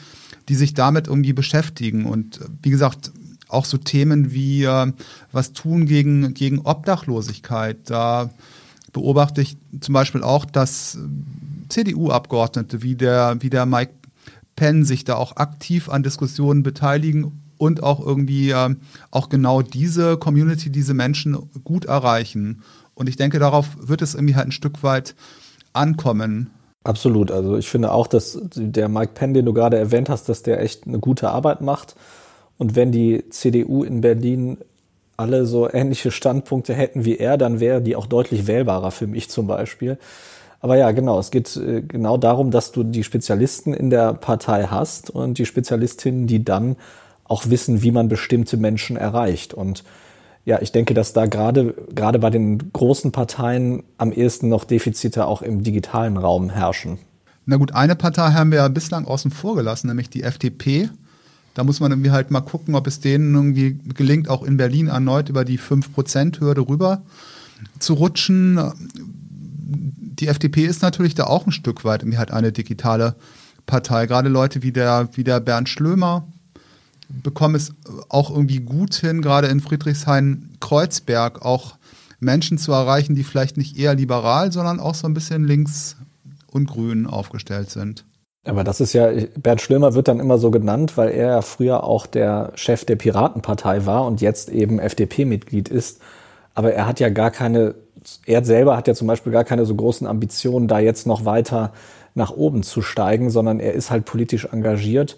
die 0.51 0.55
sich 0.55 0.75
damit 0.75 1.09
irgendwie 1.09 1.33
beschäftigen. 1.33 2.05
Und 2.05 2.41
wie 2.63 2.71
gesagt, 2.71 3.11
auch 3.49 3.65
so 3.65 3.79
Themen 3.79 4.33
wie 4.33 4.65
äh, 4.65 4.93
was 5.33 5.53
tun 5.53 5.87
gegen, 5.87 6.35
gegen 6.35 6.61
Obdachlosigkeit. 6.61 7.79
Da 7.87 8.31
beobachte 8.93 9.43
ich 9.43 9.57
zum 9.81 9.93
Beispiel 9.93 10.23
auch, 10.23 10.45
dass 10.45 10.97
äh, 10.97 10.99
CDU-Abgeordnete 11.69 12.83
wie 12.83 12.95
der, 12.95 13.37
wie 13.41 13.51
der 13.51 13.67
Mike 13.67 13.93
Penn 14.57 14.85
sich 14.85 15.05
da 15.05 15.17
auch 15.17 15.37
aktiv 15.37 15.89
an 15.89 16.03
Diskussionen 16.03 16.63
beteiligen 16.63 17.43
und 17.59 17.83
auch 17.83 18.05
irgendwie 18.05 18.51
äh, 18.51 18.75
auch 19.11 19.29
genau 19.29 19.63
diese 19.63 20.17
Community, 20.17 20.71
diese 20.71 20.95
Menschen 20.95 21.37
gut 21.65 21.85
erreichen. 21.85 22.63
Und 22.95 23.09
ich 23.09 23.17
denke, 23.17 23.39
darauf 23.39 23.77
wird 23.79 24.03
es 24.03 24.15
irgendwie 24.15 24.37
halt 24.37 24.49
ein 24.49 24.53
Stück 24.53 24.83
weit 24.83 25.15
ankommen. 25.73 26.51
Absolut. 26.85 27.31
Also 27.31 27.57
ich 27.57 27.69
finde 27.69 27.93
auch, 27.93 28.07
dass 28.07 28.39
der 28.43 28.89
Mike 28.89 29.13
Penn, 29.15 29.35
den 29.35 29.45
du 29.45 29.53
gerade 29.53 29.77
erwähnt 29.77 30.09
hast, 30.09 30.29
dass 30.29 30.43
der 30.43 30.63
echt 30.63 30.87
eine 30.87 31.01
gute 31.01 31.31
Arbeit 31.31 31.61
macht. 31.61 31.97
Und 32.59 32.75
wenn 32.75 32.93
die 32.93 33.25
CDU 33.31 33.85
in 33.85 34.01
Berlin 34.01 34.59
alle 35.17 35.47
so 35.47 35.71
ähnliche 35.71 36.11
Standpunkte 36.11 36.75
hätten 36.75 37.05
wie 37.05 37.17
er, 37.17 37.39
dann 37.39 37.61
wäre 37.61 37.81
die 37.81 37.97
auch 37.97 38.07
deutlich 38.07 38.47
wählbarer 38.47 38.91
für 38.91 39.07
mich 39.07 39.31
zum 39.31 39.47
Beispiel. 39.47 39.99
Aber 40.61 40.77
ja, 40.77 40.91
genau, 40.91 41.19
es 41.19 41.31
geht 41.31 41.57
äh, 41.57 41.83
genau 41.83 42.17
darum, 42.17 42.51
dass 42.51 42.73
du 42.73 42.83
die 42.83 43.05
Spezialisten 43.05 43.75
in 43.75 43.91
der 43.91 44.15
Partei 44.15 44.65
hast 44.65 45.11
und 45.11 45.39
die 45.39 45.47
Spezialistinnen, 45.47 46.27
die 46.27 46.45
dann 46.45 46.77
auch 47.25 47.49
wissen, 47.51 47.83
wie 47.83 47.91
man 47.91 48.09
bestimmte 48.09 48.57
Menschen 48.57 48.97
erreicht. 48.97 49.53
Und 49.55 49.85
ja, 50.45 50.61
ich 50.63 50.73
denke, 50.73 50.95
dass 50.95 51.13
da 51.13 51.27
gerade, 51.27 51.75
gerade 51.95 52.19
bei 52.19 52.31
den 52.31 52.73
großen 52.73 53.13
Parteien 53.13 53.83
am 53.99 54.13
ehesten 54.13 54.49
noch 54.49 54.65
Defizite 54.65 55.27
auch 55.27 55.43
im 55.43 55.63
digitalen 55.63 56.17
Raum 56.17 56.51
herrschen. 56.51 56.99
Na 57.47 57.57
gut, 57.57 57.75
eine 57.75 57.97
Partei 57.97 58.31
haben 58.31 58.51
wir 58.51 58.59
ja 58.59 58.69
bislang 58.69 59.07
außen 59.07 59.31
vor 59.31 59.57
gelassen, 59.57 59.89
nämlich 59.89 60.11
die 60.11 60.23
FDP. 60.23 60.89
Da 61.57 61.65
muss 61.65 61.81
man 61.81 61.91
irgendwie 61.91 62.11
halt 62.11 62.31
mal 62.31 62.43
gucken, 62.43 62.75
ob 62.75 62.87
es 62.87 63.01
denen 63.01 63.35
irgendwie 63.35 63.81
gelingt, 63.95 64.29
auch 64.29 64.43
in 64.43 64.59
Berlin 64.59 64.89
erneut 64.89 65.31
über 65.31 65.43
die 65.43 65.59
5%-Hürde 65.59 66.69
rüber 66.69 67.03
zu 67.79 67.95
rutschen. 67.95 68.61
Die 70.19 70.29
FDP 70.29 70.67
ist 70.67 70.83
natürlich 70.83 71.15
da 71.15 71.25
auch 71.25 71.47
ein 71.47 71.53
Stück 71.53 71.83
weit 71.87 72.03
irgendwie 72.03 72.19
halt 72.19 72.31
eine 72.31 72.53
digitale 72.53 73.17
Partei. 73.65 74.05
Gerade 74.05 74.29
Leute 74.29 74.63
wie 74.63 74.71
der, 74.71 75.09
wie 75.15 75.25
der 75.25 75.41
Bernd 75.41 75.71
Schlömer 75.71 76.29
bekommen 77.09 77.55
es 77.55 77.73
auch 78.11 78.29
irgendwie 78.29 78.61
gut 78.61 78.95
hin, 78.95 79.23
gerade 79.23 79.47
in 79.47 79.61
Friedrichshain-Kreuzberg 79.61 81.41
auch 81.41 81.79
Menschen 82.21 82.59
zu 82.59 82.73
erreichen, 82.73 83.15
die 83.15 83.25
vielleicht 83.25 83.57
nicht 83.57 83.79
eher 83.79 83.95
liberal, 83.95 84.53
sondern 84.53 84.79
auch 84.79 84.95
so 84.95 85.07
ein 85.07 85.15
bisschen 85.15 85.47
links 85.47 85.97
und 86.49 86.67
grün 86.67 87.07
aufgestellt 87.07 87.71
sind. 87.71 88.05
Aber 88.47 88.63
das 88.63 88.81
ist 88.81 88.93
ja, 88.93 89.11
Bert 89.37 89.61
Schlömer 89.61 89.95
wird 89.95 90.07
dann 90.07 90.21
immer 90.21 90.39
so 90.39 90.53
genannt, 90.53 90.97
weil 90.97 91.11
er 91.11 91.29
ja 91.29 91.43
früher 91.43 91.83
auch 91.83 92.07
der 92.07 92.53
Chef 92.55 92.85
der 92.85 92.95
Piratenpartei 92.95 93.87
war 93.87 94.07
und 94.07 94.21
jetzt 94.21 94.51
eben 94.51 94.79
FDP-Mitglied 94.79 95.69
ist. 95.69 96.01
Aber 96.55 96.73
er 96.73 96.87
hat 96.87 97.01
ja 97.01 97.09
gar 97.09 97.33
keine, 97.33 97.75
er 98.25 98.45
selber 98.45 98.77
hat 98.77 98.87
ja 98.87 98.95
zum 98.95 99.09
Beispiel 99.09 99.33
gar 99.33 99.43
keine 99.43 99.67
so 99.67 99.75
großen 99.75 100.07
Ambitionen, 100.07 100.69
da 100.69 100.79
jetzt 100.79 101.09
noch 101.09 101.25
weiter 101.25 101.73
nach 102.15 102.31
oben 102.31 102.63
zu 102.63 102.83
steigen, 102.83 103.31
sondern 103.31 103.59
er 103.59 103.73
ist 103.73 103.91
halt 103.91 104.05
politisch 104.05 104.47
engagiert 104.51 105.17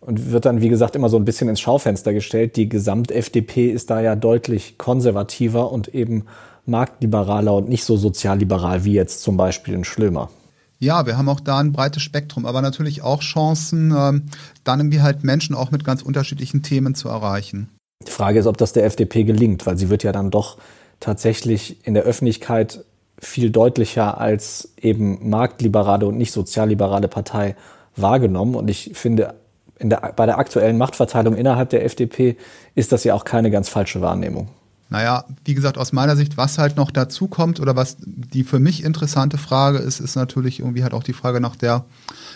und 0.00 0.30
wird 0.30 0.46
dann, 0.46 0.62
wie 0.62 0.68
gesagt, 0.68 0.94
immer 0.94 1.08
so 1.08 1.16
ein 1.16 1.24
bisschen 1.24 1.48
ins 1.48 1.60
Schaufenster 1.60 2.12
gestellt. 2.12 2.54
Die 2.54 2.68
Gesamt-FDP 2.68 3.70
ist 3.70 3.90
da 3.90 4.00
ja 4.00 4.14
deutlich 4.14 4.78
konservativer 4.78 5.72
und 5.72 5.94
eben 5.94 6.26
marktliberaler 6.64 7.54
und 7.54 7.68
nicht 7.68 7.84
so 7.84 7.96
sozialliberal 7.96 8.84
wie 8.84 8.92
jetzt 8.92 9.22
zum 9.22 9.36
Beispiel 9.36 9.74
in 9.74 9.84
Schlömer. 9.84 10.30
Ja, 10.78 11.06
wir 11.06 11.18
haben 11.18 11.28
auch 11.28 11.40
da 11.40 11.58
ein 11.58 11.72
breites 11.72 12.02
Spektrum, 12.02 12.46
aber 12.46 12.62
natürlich 12.62 13.02
auch 13.02 13.20
Chancen, 13.20 13.92
ähm, 13.96 14.24
dann 14.62 14.80
irgendwie 14.80 15.00
halt 15.00 15.24
Menschen 15.24 15.56
auch 15.56 15.70
mit 15.70 15.84
ganz 15.84 16.02
unterschiedlichen 16.02 16.62
Themen 16.62 16.94
zu 16.94 17.08
erreichen. 17.08 17.68
Die 18.06 18.12
Frage 18.12 18.38
ist, 18.38 18.46
ob 18.46 18.56
das 18.58 18.72
der 18.72 18.84
FDP 18.84 19.24
gelingt, 19.24 19.66
weil 19.66 19.76
sie 19.76 19.90
wird 19.90 20.04
ja 20.04 20.12
dann 20.12 20.30
doch 20.30 20.56
tatsächlich 21.00 21.84
in 21.84 21.94
der 21.94 22.04
Öffentlichkeit 22.04 22.84
viel 23.18 23.50
deutlicher 23.50 24.18
als 24.20 24.72
eben 24.80 25.28
marktliberale 25.28 26.06
und 26.06 26.16
nicht 26.16 26.32
sozialliberale 26.32 27.08
Partei 27.08 27.56
wahrgenommen. 27.96 28.54
Und 28.54 28.70
ich 28.70 28.92
finde, 28.94 29.34
der, 29.80 30.12
bei 30.14 30.26
der 30.26 30.38
aktuellen 30.38 30.78
Machtverteilung 30.78 31.34
innerhalb 31.34 31.70
der 31.70 31.84
FDP 31.84 32.36
ist 32.76 32.92
das 32.92 33.02
ja 33.02 33.14
auch 33.14 33.24
keine 33.24 33.50
ganz 33.50 33.68
falsche 33.68 34.00
Wahrnehmung. 34.00 34.48
Naja, 34.90 35.24
wie 35.44 35.54
gesagt, 35.54 35.76
aus 35.76 35.92
meiner 35.92 36.16
Sicht, 36.16 36.36
was 36.36 36.56
halt 36.56 36.76
noch 36.76 36.90
dazu 36.90 37.28
kommt 37.28 37.60
oder 37.60 37.76
was 37.76 37.98
die 38.00 38.42
für 38.42 38.58
mich 38.58 38.82
interessante 38.82 39.36
Frage 39.36 39.78
ist, 39.78 40.00
ist 40.00 40.16
natürlich 40.16 40.60
irgendwie 40.60 40.82
halt 40.82 40.94
auch 40.94 41.02
die 41.02 41.12
Frage 41.12 41.40
nach 41.40 41.56
der, 41.56 41.84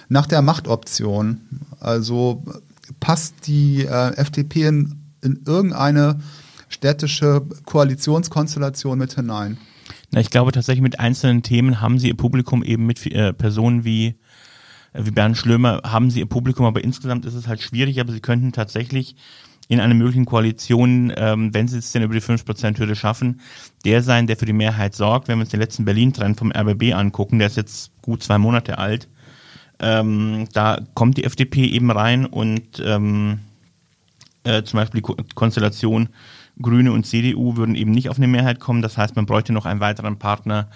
nach 0.08 0.26
der 0.26 0.42
Machtoption. 0.42 1.40
Also 1.80 2.44
passt 3.00 3.46
die 3.46 3.84
äh, 3.84 4.16
FDP 4.16 4.66
in, 4.66 5.00
in 5.22 5.40
irgendeine 5.46 6.20
städtische 6.68 7.42
Koalitionskonstellation 7.64 8.98
mit 8.98 9.14
hinein? 9.14 9.56
Na, 10.10 10.20
ich 10.20 10.30
glaube 10.30 10.52
tatsächlich 10.52 10.82
mit 10.82 11.00
einzelnen 11.00 11.42
Themen 11.42 11.80
haben 11.80 11.98
sie 11.98 12.08
ihr 12.08 12.16
Publikum 12.16 12.62
eben 12.62 12.84
mit 12.84 13.04
äh, 13.06 13.32
Personen 13.32 13.84
wie 13.84 14.16
äh, 14.92 15.04
wie 15.04 15.10
Bernd 15.10 15.38
Schlömer 15.38 15.80
haben 15.84 16.10
sie 16.10 16.20
ihr 16.20 16.26
Publikum, 16.26 16.66
aber 16.66 16.84
insgesamt 16.84 17.24
ist 17.24 17.34
es 17.34 17.48
halt 17.48 17.62
schwierig, 17.62 17.98
aber 17.98 18.12
sie 18.12 18.20
könnten 18.20 18.52
tatsächlich 18.52 19.16
in 19.72 19.80
einer 19.80 19.94
möglichen 19.94 20.26
Koalition, 20.26 21.10
ähm, 21.16 21.54
wenn 21.54 21.66
sie 21.66 21.78
es 21.78 21.92
denn 21.92 22.02
über 22.02 22.12
die 22.12 22.20
5%-Hürde 22.20 22.94
schaffen, 22.94 23.40
der 23.86 24.02
sein, 24.02 24.26
der 24.26 24.36
für 24.36 24.44
die 24.44 24.52
Mehrheit 24.52 24.94
sorgt. 24.94 25.28
Wenn 25.28 25.38
wir 25.38 25.44
uns 25.44 25.50
den 25.50 25.60
letzten 25.60 25.86
Berlin-Trend 25.86 26.38
vom 26.38 26.52
RBB 26.52 26.92
angucken, 26.92 27.38
der 27.38 27.46
ist 27.46 27.56
jetzt 27.56 27.90
gut 28.02 28.22
zwei 28.22 28.36
Monate 28.36 28.76
alt, 28.76 29.08
ähm, 29.80 30.46
da 30.52 30.78
kommt 30.92 31.16
die 31.16 31.24
FDP 31.24 31.64
eben 31.64 31.90
rein 31.90 32.26
und 32.26 32.82
ähm, 32.84 33.38
äh, 34.44 34.62
zum 34.62 34.76
Beispiel 34.76 35.00
die 35.00 35.34
Konstellation 35.34 36.10
Grüne 36.60 36.92
und 36.92 37.06
CDU 37.06 37.56
würden 37.56 37.74
eben 37.74 37.92
nicht 37.92 38.10
auf 38.10 38.18
eine 38.18 38.28
Mehrheit 38.28 38.60
kommen. 38.60 38.82
Das 38.82 38.98
heißt, 38.98 39.16
man 39.16 39.24
bräuchte 39.24 39.54
noch 39.54 39.64
einen 39.64 39.80
weiteren 39.80 40.18
Partner 40.18 40.68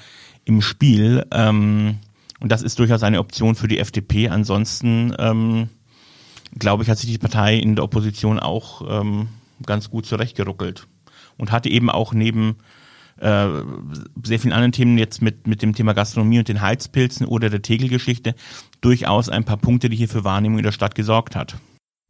im 0.47 0.63
Spiel. 0.63 1.27
Ähm, 1.33 1.99
und 2.41 2.51
das 2.51 2.63
ist 2.63 2.79
durchaus 2.79 3.03
eine 3.03 3.19
Option 3.19 3.57
für 3.57 3.69
die 3.69 3.79
FDP. 3.79 4.31
Ansonsten, 4.31 5.15
ähm, 5.19 5.69
glaube 6.59 6.83
ich, 6.83 6.91
hat 6.91 6.99
sich 6.99 7.11
die 7.11 7.19
Partei 7.19 7.57
in 7.57 7.77
der 7.77 7.85
Opposition 7.85 8.39
auch 8.39 8.83
ähm, 8.89 9.29
ganz 9.65 9.91
gut 9.91 10.07
zurechtgeruckelt 10.07 10.87
und 11.37 11.53
hatte 11.53 11.69
eben 11.69 11.91
auch 11.91 12.13
neben 12.13 12.57
äh, 13.19 13.49
sehr 14.23 14.39
vielen 14.39 14.53
anderen 14.53 14.73
Themen 14.73 14.99
jetzt 14.99 15.23
mit, 15.23 15.47
mit 15.47 15.63
dem 15.63 15.75
Thema 15.75 15.95
Gastronomie 15.95 16.39
und 16.39 16.49
den 16.49 16.61
Heizpilzen 16.61 17.27
oder 17.27 17.51
der 17.51 17.63
Tegelgeschichte 17.63 18.35
durchaus 18.81 19.29
ein 19.29 19.45
paar 19.45 19.57
Punkte, 19.57 19.89
die 19.89 19.97
hier 19.97 20.09
für 20.09 20.25
Wahrnehmung 20.25 20.59
in 20.59 20.65
der 20.65 20.73
Stadt 20.73 20.95
gesorgt 20.95 21.35
hat. 21.35 21.57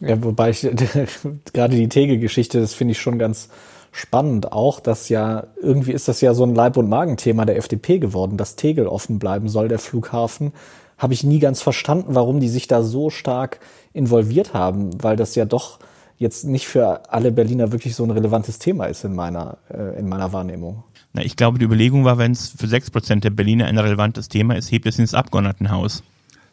Ja, 0.00 0.22
wobei 0.22 0.50
ich 0.50 0.60
gerade 1.52 1.76
die 1.76 1.88
Tegel-Geschichte, 1.88 2.60
das 2.60 2.74
finde 2.74 2.92
ich 2.92 3.00
schon 3.00 3.18
ganz 3.18 3.48
spannend 3.92 4.52
auch, 4.52 4.80
dass 4.80 5.08
ja 5.08 5.46
irgendwie 5.60 5.92
ist 5.92 6.08
das 6.08 6.20
ja 6.20 6.34
so 6.34 6.44
ein 6.44 6.54
Leib- 6.54 6.76
und 6.76 6.88
Magenthema 6.88 7.46
der 7.46 7.56
FDP 7.56 7.98
geworden, 7.98 8.36
dass 8.36 8.56
Tegel 8.56 8.86
offen 8.86 9.18
bleiben 9.18 9.48
soll, 9.48 9.68
der 9.68 9.78
Flughafen. 9.78 10.52
Habe 10.98 11.14
ich 11.14 11.24
nie 11.24 11.38
ganz 11.38 11.60
verstanden, 11.60 12.14
warum 12.14 12.40
die 12.40 12.48
sich 12.48 12.68
da 12.68 12.82
so 12.82 13.10
stark 13.10 13.60
involviert 13.92 14.54
haben, 14.54 15.02
weil 15.02 15.16
das 15.16 15.34
ja 15.34 15.44
doch 15.44 15.78
jetzt 16.18 16.44
nicht 16.44 16.66
für 16.66 17.12
alle 17.12 17.32
Berliner 17.32 17.72
wirklich 17.72 17.94
so 17.94 18.04
ein 18.04 18.10
relevantes 18.10 18.58
Thema 18.58 18.86
ist 18.86 19.04
in 19.04 19.14
meiner, 19.14 19.58
äh, 19.68 19.98
in 19.98 20.08
meiner 20.08 20.32
Wahrnehmung. 20.32 20.84
Na, 21.12 21.22
ich 21.22 21.36
glaube, 21.36 21.58
die 21.58 21.64
Überlegung 21.64 22.04
war, 22.04 22.18
wenn 22.18 22.32
es 22.32 22.48
für 22.48 22.66
sechs 22.66 22.90
Prozent 22.90 23.24
der 23.24 23.30
Berliner 23.30 23.66
ein 23.66 23.78
relevantes 23.78 24.28
Thema 24.28 24.56
ist, 24.56 24.70
hebt 24.70 24.86
es 24.86 24.98
ins 24.98 25.14
Abgeordnetenhaus. 25.14 26.02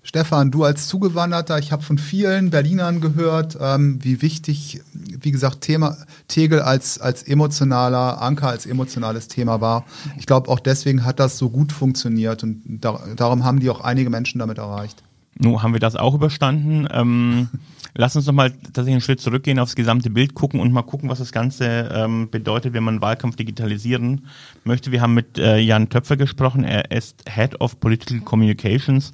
Stefan, 0.06 0.52
du 0.52 0.66
als 0.66 0.88
Zugewanderter, 0.88 1.58
ich 1.60 1.72
habe 1.72 1.82
von 1.82 1.98
vielen 1.98 2.50
Berlinern 2.50 3.00
gehört, 3.00 3.58
ähm, 3.60 4.00
wie 4.04 4.22
wichtig, 4.22 4.82
wie 4.94 5.32
gesagt, 5.32 5.62
Thema 5.62 5.98
Tegel 6.28 6.62
als, 6.62 7.00
als 7.00 7.24
emotionaler 7.24 8.22
Anker, 8.22 8.50
als 8.50 8.66
emotionales 8.66 9.30
Thema 9.30 9.62
war. 9.62 9.86
Ich 10.18 10.26
glaube, 10.26 10.50
auch 10.50 10.60
deswegen 10.60 11.06
hat 11.06 11.20
das 11.20 11.38
so 11.38 11.50
gut 11.50 11.72
funktioniert 11.72 12.44
und 12.44 12.62
da, 12.66 13.00
darum 13.16 13.46
haben 13.46 13.62
die 13.62 13.70
auch 13.70 13.82
einige 13.82 14.10
Menschen 14.10 14.40
damit 14.40 14.58
erreicht. 14.58 15.02
Nun 15.40 15.64
haben 15.64 15.74
wir 15.74 15.80
das 15.80 15.96
auch 15.96 16.14
überstanden. 16.14 16.88
Ähm, 16.92 17.50
lass 17.96 18.16
uns 18.16 18.26
nochmal 18.26 18.52
tatsächlich 18.52 18.94
einen 18.94 19.02
Schritt 19.02 19.22
zurückgehen, 19.22 19.60
aufs 19.60 19.76
gesamte 19.76 20.10
Bild 20.10 20.34
gucken 20.34 20.60
und 20.60 20.72
mal 20.72 20.82
gucken, 20.84 21.10
was 21.10 21.20
das 21.20 21.32
Ganze 21.32 21.90
ähm, 21.94 22.30
bedeutet, 22.30 22.74
wenn 22.74 22.84
man 22.84 23.02
Wahlkampf 23.02 23.36
digitalisieren 23.36 24.28
möchte. 24.64 24.92
Wir 24.92 25.02
haben 25.02 25.14
mit 25.14 25.38
äh, 25.38 25.58
Jan 25.58 25.90
Töpfer 25.90 26.18
gesprochen. 26.18 26.64
Er 26.64 26.92
ist 26.92 27.24
Head 27.30 27.60
of 27.62 27.80
Political 27.80 28.22
Communications 28.22 29.12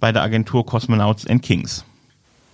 bei 0.00 0.12
der 0.12 0.22
Agentur 0.22 0.66
Cosmonauts 0.66 1.26
and 1.26 1.42
Kings. 1.42 1.84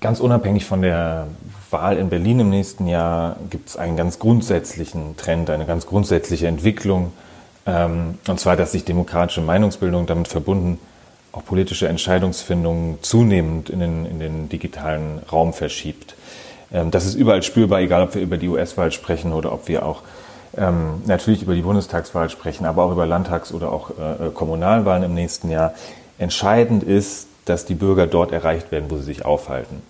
Ganz 0.01 0.19
unabhängig 0.19 0.65
von 0.65 0.83
der 0.83 1.29
Wahl 1.71 1.97
in 1.97 2.09
Berlin 2.09 2.41
im 2.41 2.51
nächsten 2.51 2.89
Jahr 2.89 3.37
gibt 3.51 3.69
es 3.69 3.77
einen 3.77 3.97
ganz 3.97 4.19
grundsätzlichen 4.19 5.17
Trend, 5.17 5.49
eine 5.49 5.65
ganz 5.65 5.87
grundsätzliche 5.87 6.49
Entwicklung. 6.49 7.13
Ähm, 7.67 8.19
und 8.27 8.41
zwar, 8.41 8.57
dass 8.57 8.73
sich 8.73 8.85
demokratische 8.85 9.41
Meinungsbildung 9.41 10.07
damit 10.07 10.27
verbunden 10.27 10.79
auch 11.33 11.45
politische 11.45 11.89
Entscheidungsfindung 11.89 12.99
zunehmend 13.03 13.71
in 13.71 13.81
den, 13.81 14.07
in 14.07 14.21
den 14.21 14.49
digitalen 14.49 15.21
Raum 15.31 15.53
verschiebt. 15.53 16.15
Ähm, 16.73 16.91
das 16.91 17.07
ist 17.07 17.15
überall 17.15 17.43
spürbar, 17.43 17.81
egal 17.81 18.03
ob 18.03 18.15
wir 18.15 18.23
über 18.23 18.37
die 18.37 18.49
US-Wahl 18.49 18.93
sprechen 18.93 19.33
oder 19.33 19.53
ob 19.53 19.69
wir 19.69 19.85
auch 19.85 20.03
ähm, 20.57 21.03
natürlich 21.07 21.43
über 21.43 21.55
die 21.55 21.63
Bundestagswahl 21.63 22.29
sprechen, 22.29 22.67
aber 22.67 22.85
auch 22.85 22.93
über 22.93 23.07
Landtags- 23.07 23.53
oder 23.53 23.73
auch 23.73 23.91
äh, 23.91 24.31
Kommunalwahlen 24.35 25.03
im 25.03 25.15
nächsten 25.15 25.51
Jahr. 25.51 25.73
Entscheidend 26.19 26.83
ist, 26.83 27.29
dass 27.47 27.65
die 27.65 27.75
Bürger 27.75 28.07
dort 28.07 28.33
erreicht 28.33 28.71
werden, 28.71 28.91
wo 28.91 28.97
sie 28.99 29.05
sich 29.05 29.25
aufhalten. 29.25 29.83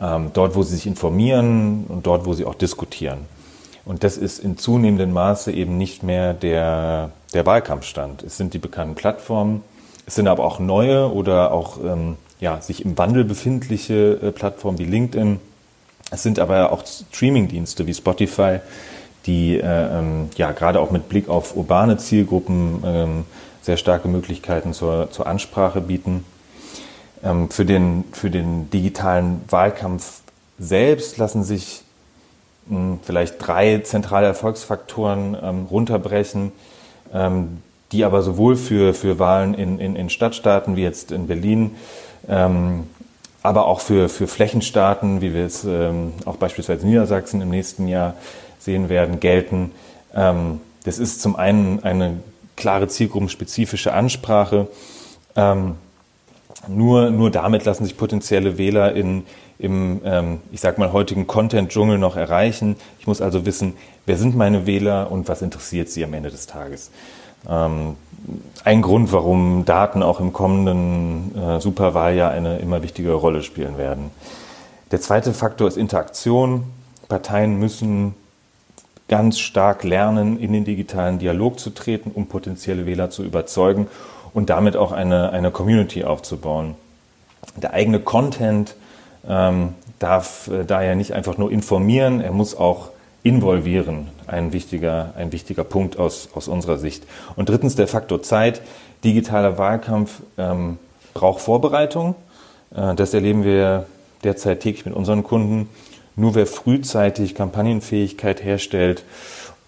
Ähm, 0.00 0.30
dort, 0.32 0.54
wo 0.54 0.62
sie 0.62 0.74
sich 0.74 0.86
informieren 0.86 1.84
und 1.88 2.06
dort, 2.06 2.24
wo 2.24 2.32
sie 2.32 2.46
auch 2.46 2.54
diskutieren. 2.54 3.26
Und 3.84 4.04
das 4.04 4.16
ist 4.16 4.38
in 4.38 4.56
zunehmendem 4.56 5.12
Maße 5.12 5.52
eben 5.52 5.76
nicht 5.76 6.02
mehr 6.02 6.34
der, 6.34 7.10
der 7.34 7.44
Wahlkampfstand. 7.46 8.22
Es 8.22 8.36
sind 8.36 8.54
die 8.54 8.58
bekannten 8.58 8.94
Plattformen, 8.94 9.62
es 10.06 10.14
sind 10.14 10.28
aber 10.28 10.44
auch 10.44 10.58
neue 10.58 11.12
oder 11.12 11.52
auch 11.52 11.78
ähm, 11.84 12.16
ja, 12.40 12.60
sich 12.60 12.84
im 12.84 12.98
Wandel 12.98 13.24
befindliche 13.24 14.18
äh, 14.22 14.32
Plattformen 14.32 14.78
wie 14.78 14.84
LinkedIn. 14.84 15.38
Es 16.10 16.22
sind 16.22 16.38
aber 16.38 16.72
auch 16.72 16.84
Streamingdienste 16.84 17.86
wie 17.86 17.94
Spotify, 17.94 18.58
die 19.26 19.58
äh, 19.58 19.98
ähm, 19.98 20.28
ja 20.36 20.52
gerade 20.52 20.80
auch 20.80 20.90
mit 20.90 21.08
Blick 21.08 21.28
auf 21.28 21.56
urbane 21.56 21.96
Zielgruppen 21.98 22.82
ähm, 22.84 23.24
sehr 23.62 23.76
starke 23.76 24.08
Möglichkeiten 24.08 24.72
zur, 24.72 25.10
zur 25.10 25.26
Ansprache 25.26 25.80
bieten. 25.80 26.24
Ähm, 27.22 27.48
für, 27.48 27.64
den, 27.64 28.04
für 28.12 28.30
den 28.30 28.68
digitalen 28.70 29.42
Wahlkampf 29.48 30.22
selbst 30.58 31.18
lassen 31.18 31.44
sich 31.44 31.82
mh, 32.66 32.76
hm, 32.76 33.00
vielleicht 33.02 33.36
drei 33.38 33.78
zentrale 33.78 34.26
Erfolgsfaktoren 34.26 35.36
ähm, 35.40 35.66
runterbrechen, 35.70 36.52
ähm, 37.14 37.62
die 37.92 38.04
aber 38.04 38.22
sowohl 38.22 38.56
für, 38.56 38.94
für 38.94 39.18
Wahlen 39.18 39.54
in, 39.54 39.78
in, 39.78 39.96
in 39.96 40.10
Stadtstaaten 40.10 40.76
wie 40.76 40.82
jetzt 40.82 41.12
in 41.12 41.26
Berlin, 41.26 41.76
ähm, 42.28 42.84
aber 43.42 43.66
auch 43.66 43.80
für, 43.80 44.08
für 44.08 44.26
Flächenstaaten, 44.26 45.20
wie 45.20 45.34
wir 45.34 45.44
es 45.44 45.64
ähm, 45.64 46.12
auch 46.24 46.36
beispielsweise 46.36 46.82
in 46.82 46.90
Niedersachsen 46.90 47.40
im 47.40 47.50
nächsten 47.50 47.88
Jahr 47.88 48.14
sehen 48.58 48.88
werden, 48.88 49.20
gelten. 49.20 49.72
Ähm, 50.14 50.60
das 50.84 50.98
ist 50.98 51.20
zum 51.20 51.36
einen 51.36 51.82
eine 51.82 52.20
klare 52.56 52.88
zielgruppenspezifische 52.88 53.92
Ansprache. 53.92 54.68
Ähm, 55.36 55.74
nur, 56.68 57.10
nur 57.10 57.30
damit 57.30 57.64
lassen 57.64 57.84
sich 57.84 57.96
potenzielle 57.96 58.56
Wähler 58.58 58.94
in, 58.94 59.24
im, 59.58 60.00
ähm, 60.04 60.40
ich 60.52 60.60
sag 60.60 60.78
mal, 60.78 60.92
heutigen 60.92 61.26
Content-Dschungel 61.26 61.98
noch 61.98 62.16
erreichen. 62.16 62.76
Ich 63.00 63.06
muss 63.06 63.20
also 63.20 63.44
wissen, 63.44 63.74
wer 64.06 64.16
sind 64.16 64.36
meine 64.36 64.66
Wähler 64.66 65.10
und 65.10 65.28
was 65.28 65.42
interessiert 65.42 65.88
sie 65.88 66.04
am 66.04 66.14
Ende 66.14 66.30
des 66.30 66.46
Tages. 66.46 66.90
Ähm, 67.48 67.96
ein 68.64 68.82
Grund, 68.82 69.12
warum 69.12 69.64
Daten 69.64 70.02
auch 70.02 70.20
im 70.20 70.32
kommenden 70.32 71.36
äh, 71.36 71.60
Superwahljahr 71.60 72.30
eine 72.30 72.58
immer 72.58 72.82
wichtigere 72.82 73.14
Rolle 73.14 73.42
spielen 73.42 73.78
werden. 73.78 74.10
Der 74.92 75.00
zweite 75.00 75.32
Faktor 75.32 75.68
ist 75.68 75.76
Interaktion. 75.76 76.64
Parteien 77.08 77.58
müssen 77.58 78.14
ganz 79.08 79.38
stark 79.38 79.84
lernen, 79.84 80.38
in 80.38 80.52
den 80.52 80.64
digitalen 80.64 81.18
Dialog 81.18 81.58
zu 81.58 81.70
treten, 81.70 82.10
um 82.14 82.26
potenzielle 82.26 82.86
Wähler 82.86 83.10
zu 83.10 83.24
überzeugen 83.24 83.88
und 84.32 84.48
damit 84.48 84.76
auch 84.76 84.92
eine, 84.92 85.30
eine 85.30 85.50
Community 85.50 86.04
aufzubauen. 86.04 86.76
Der 87.56 87.72
eigene 87.72 88.00
Content 88.00 88.76
ähm, 89.28 89.74
darf 89.98 90.48
äh, 90.48 90.64
daher 90.64 90.94
nicht 90.94 91.12
einfach 91.12 91.36
nur 91.36 91.50
informieren, 91.50 92.20
er 92.20 92.32
muss 92.32 92.56
auch 92.56 92.90
involvieren. 93.22 94.08
Ein 94.26 94.52
wichtiger, 94.52 95.14
ein 95.16 95.32
wichtiger 95.32 95.64
Punkt 95.64 95.98
aus, 95.98 96.28
aus 96.34 96.48
unserer 96.48 96.78
Sicht. 96.78 97.04
Und 97.36 97.48
drittens 97.48 97.76
der 97.76 97.88
Faktor 97.88 98.22
Zeit. 98.22 98.62
Digitaler 99.04 99.58
Wahlkampf 99.58 100.22
ähm, 100.38 100.78
braucht 101.14 101.40
Vorbereitung. 101.40 102.14
Äh, 102.74 102.94
das 102.94 103.14
erleben 103.14 103.44
wir 103.44 103.86
derzeit 104.24 104.60
täglich 104.60 104.86
mit 104.86 104.94
unseren 104.94 105.22
Kunden. 105.22 105.68
Nur 106.14 106.34
wer 106.34 106.46
frühzeitig 106.46 107.34
Kampagnenfähigkeit 107.34 108.44
herstellt 108.44 109.04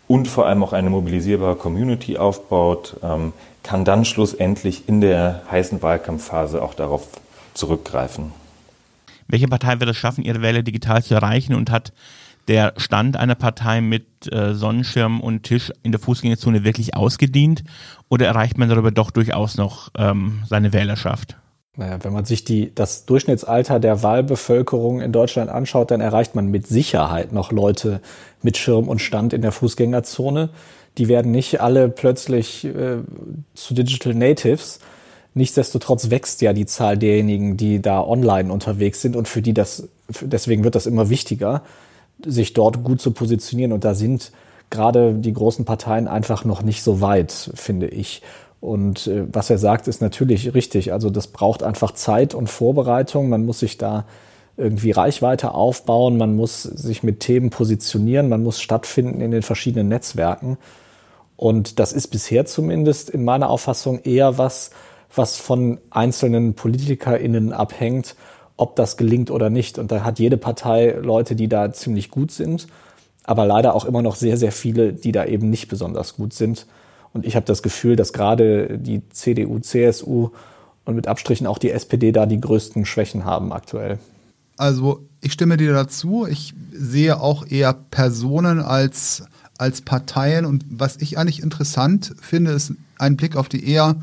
und 0.07 0.29
vor 0.29 0.47
allem 0.47 0.63
auch 0.63 0.73
eine 0.73 0.91
mobilisierbare 0.91 1.57
Community 1.57 2.19
aufbaut, 2.19 2.97
ähm, 3.03 3.33
kann 3.63 3.85
dann 3.85 4.05
schlussendlich 4.05 4.89
in 4.89 5.01
der 5.01 5.43
heißen 5.51 5.83
Wahlkampfphase 5.83 6.63
auch 6.63 6.75
darauf 6.75 7.09
zurückgreifen. 7.55 8.33
Welche 9.27 9.49
Partei 9.49 9.81
wird 9.81 9.91
es 9.91 9.97
schaffen, 9.97 10.23
ihre 10.23 10.43
Wähler 10.43 10.63
digital 10.63 11.03
zu 11.03 11.15
erreichen 11.15 11.55
und 11.55 11.71
hat 11.71 11.93
der 12.49 12.75
Stand 12.77 13.17
einer 13.17 13.35
Partei 13.35 13.81
mit 13.81 14.33
äh, 14.33 14.55
Sonnenschirm 14.55 15.21
und 15.21 15.43
Tisch 15.45 15.73
in 15.83 15.93
der 15.93 16.01
Fußgängerzone 16.01 16.65
wirklich 16.65 16.95
ausgedient 16.95 17.65
oder 18.09 18.27
erreicht 18.27 18.59
man 18.59 18.69
darüber 18.69 18.91
doch 18.91 19.11
durchaus 19.11 19.57
noch 19.57 19.91
ähm, 19.97 20.43
seine 20.49 20.73
Wählerschaft? 20.73 21.37
Naja, 21.77 21.99
wenn 22.03 22.13
man 22.13 22.25
sich 22.25 22.45
die, 22.45 22.73
das 22.73 23.05
Durchschnittsalter 23.05 23.81
der 23.81 24.03
Wahlbevölkerung 24.03 25.01
in 25.01 25.11
Deutschland 25.11 25.51
anschaut, 25.51 25.91
dann 25.91 26.01
erreicht 26.01 26.37
man 26.37 26.47
mit 26.47 26.69
Sicherheit 26.69 27.33
noch 27.33 27.51
Leute 27.51 28.01
mit 28.43 28.57
Schirm 28.57 28.89
und 28.89 29.01
Stand 29.01 29.33
in 29.33 29.43
der 29.43 29.51
Fußgängerzone. 29.51 30.51
Die 30.99 31.09
werden 31.09 31.33
nicht 31.33 31.61
alle 31.61 31.89
plötzlich 31.89 32.65
äh, 32.65 32.99
zu 33.55 33.75
Digital 33.75 34.15
Natives. 34.15 34.79
Nichtsdestotrotz 35.35 36.11
wächst 36.11 36.43
ja 36.43 36.53
die 36.53 36.67
Zahl 36.67 36.97
derjenigen, 36.97 37.57
die 37.57 37.83
da 37.83 38.01
online 38.01 38.53
unterwegs 38.53 39.01
sind 39.01 39.17
und 39.17 39.27
für 39.27 39.43
die 39.43 39.53
das, 39.53 39.89
deswegen 40.21 40.63
wird 40.63 40.77
das 40.77 40.87
immer 40.87 41.11
wichtiger, 41.11 41.63
sich 42.27 42.53
dort 42.53 42.83
gut 42.85 43.01
zu 43.01 43.13
positionieren. 43.13 43.73
Und 43.73 43.85
da 43.85 43.95
sind 43.95 44.33
gerade 44.71 45.15
die 45.15 45.33
großen 45.33 45.65
Parteien 45.65 46.09
einfach 46.09 46.45
noch 46.45 46.63
nicht 46.63 46.83
so 46.83 47.01
weit, 47.01 47.51
finde 47.55 47.87
ich. 47.89 48.23
Und 48.61 49.07
äh, 49.07 49.25
was 49.31 49.51
er 49.51 49.59
sagt, 49.59 49.89
ist 49.89 50.01
natürlich 50.01 50.55
richtig. 50.55 50.93
Also 50.93 51.11
das 51.11 51.27
braucht 51.27 51.63
einfach 51.63 51.93
Zeit 51.93 52.35
und 52.35 52.49
Vorbereitung. 52.49 53.29
Man 53.29 53.45
muss 53.45 53.61
sich 53.61 53.79
da 53.79 54.05
irgendwie 54.57 54.93
Reichweite 54.93 55.53
aufbauen, 55.53 56.17
man 56.17 56.37
muss 56.37 56.63
sich 56.63 57.03
mit 57.03 57.21
Themen 57.21 57.51
positionieren, 57.51 58.29
man 58.29 58.43
muss 58.43 58.61
stattfinden 58.61 59.21
in 59.21 59.33
den 59.33 59.43
verschiedenen 59.43 59.89
Netzwerken. 59.89 60.59
Und 61.37 61.81
das 61.81 61.93
ist 61.93 62.09
bisher 62.09 62.47
zumindest 62.47 63.11
in 63.11 63.25
meiner 63.25 63.51
Auffassung 63.51 64.01
eher 64.03 64.39
was, 64.39 64.71
was 65.15 65.37
von 65.37 65.81
einzelnen 65.91 66.55
PolitikerInnen 66.55 67.53
abhängt 67.53 68.15
ob 68.57 68.77
das 68.77 68.97
gelingt 68.97 69.31
oder 69.31 69.51
nicht. 69.51 69.79
Und 69.79 69.91
da 69.91 70.05
hat 70.05 70.19
jede 70.19 70.37
Partei 70.37 70.97
Leute, 71.01 71.37
die 71.37 71.49
da 71.49 71.73
ziemlich 71.73 72.11
gut 72.11 72.31
sind, 72.31 72.67
aber 73.25 73.47
leider 73.47 73.75
auch 73.75 73.85
immer 73.85 74.03
noch 74.03 74.17
sehr, 74.17 74.37
sehr 74.37 74.53
viele, 74.53 74.93
die 74.93 75.13
da 75.13 75.25
eben 75.25 75.51
nicht 75.51 75.69
besonders 75.69 76.17
gut 76.17 76.33
sind. 76.33 76.67
Und 77.13 77.25
ich 77.25 77.37
habe 77.37 77.47
das 77.47 77.63
Gefühl, 77.63 77.97
dass 77.97 78.13
gerade 78.13 78.79
die 78.79 79.09
CDU, 79.09 79.59
CSU 79.61 80.31
und 80.85 80.95
mit 80.95 81.07
Abstrichen 81.07 81.47
auch 81.47 81.59
die 81.59 81.71
SPD 81.71 82.13
da 82.13 82.27
die 82.27 82.41
größten 82.41 82.85
Schwächen 82.85 83.25
haben 83.25 83.53
aktuell. 83.53 83.99
Also 84.57 85.01
ich 85.21 85.33
stimme 85.33 85.57
dir 85.57 85.73
dazu. 85.73 86.27
Ich 86.27 86.55
sehe 86.73 87.21
auch 87.21 87.47
eher 87.47 87.73
Personen 87.73 88.61
als, 88.61 89.25
als 89.59 89.81
Parteien. 89.81 90.45
Und 90.45 90.65
was 90.69 90.97
ich 90.97 91.19
eigentlich 91.19 91.43
interessant 91.43 92.15
finde, 92.21 92.53
ist 92.53 92.73
ein 92.99 93.17
Blick 93.17 93.37
auf 93.37 93.49
die 93.49 93.69
eher 93.69 93.97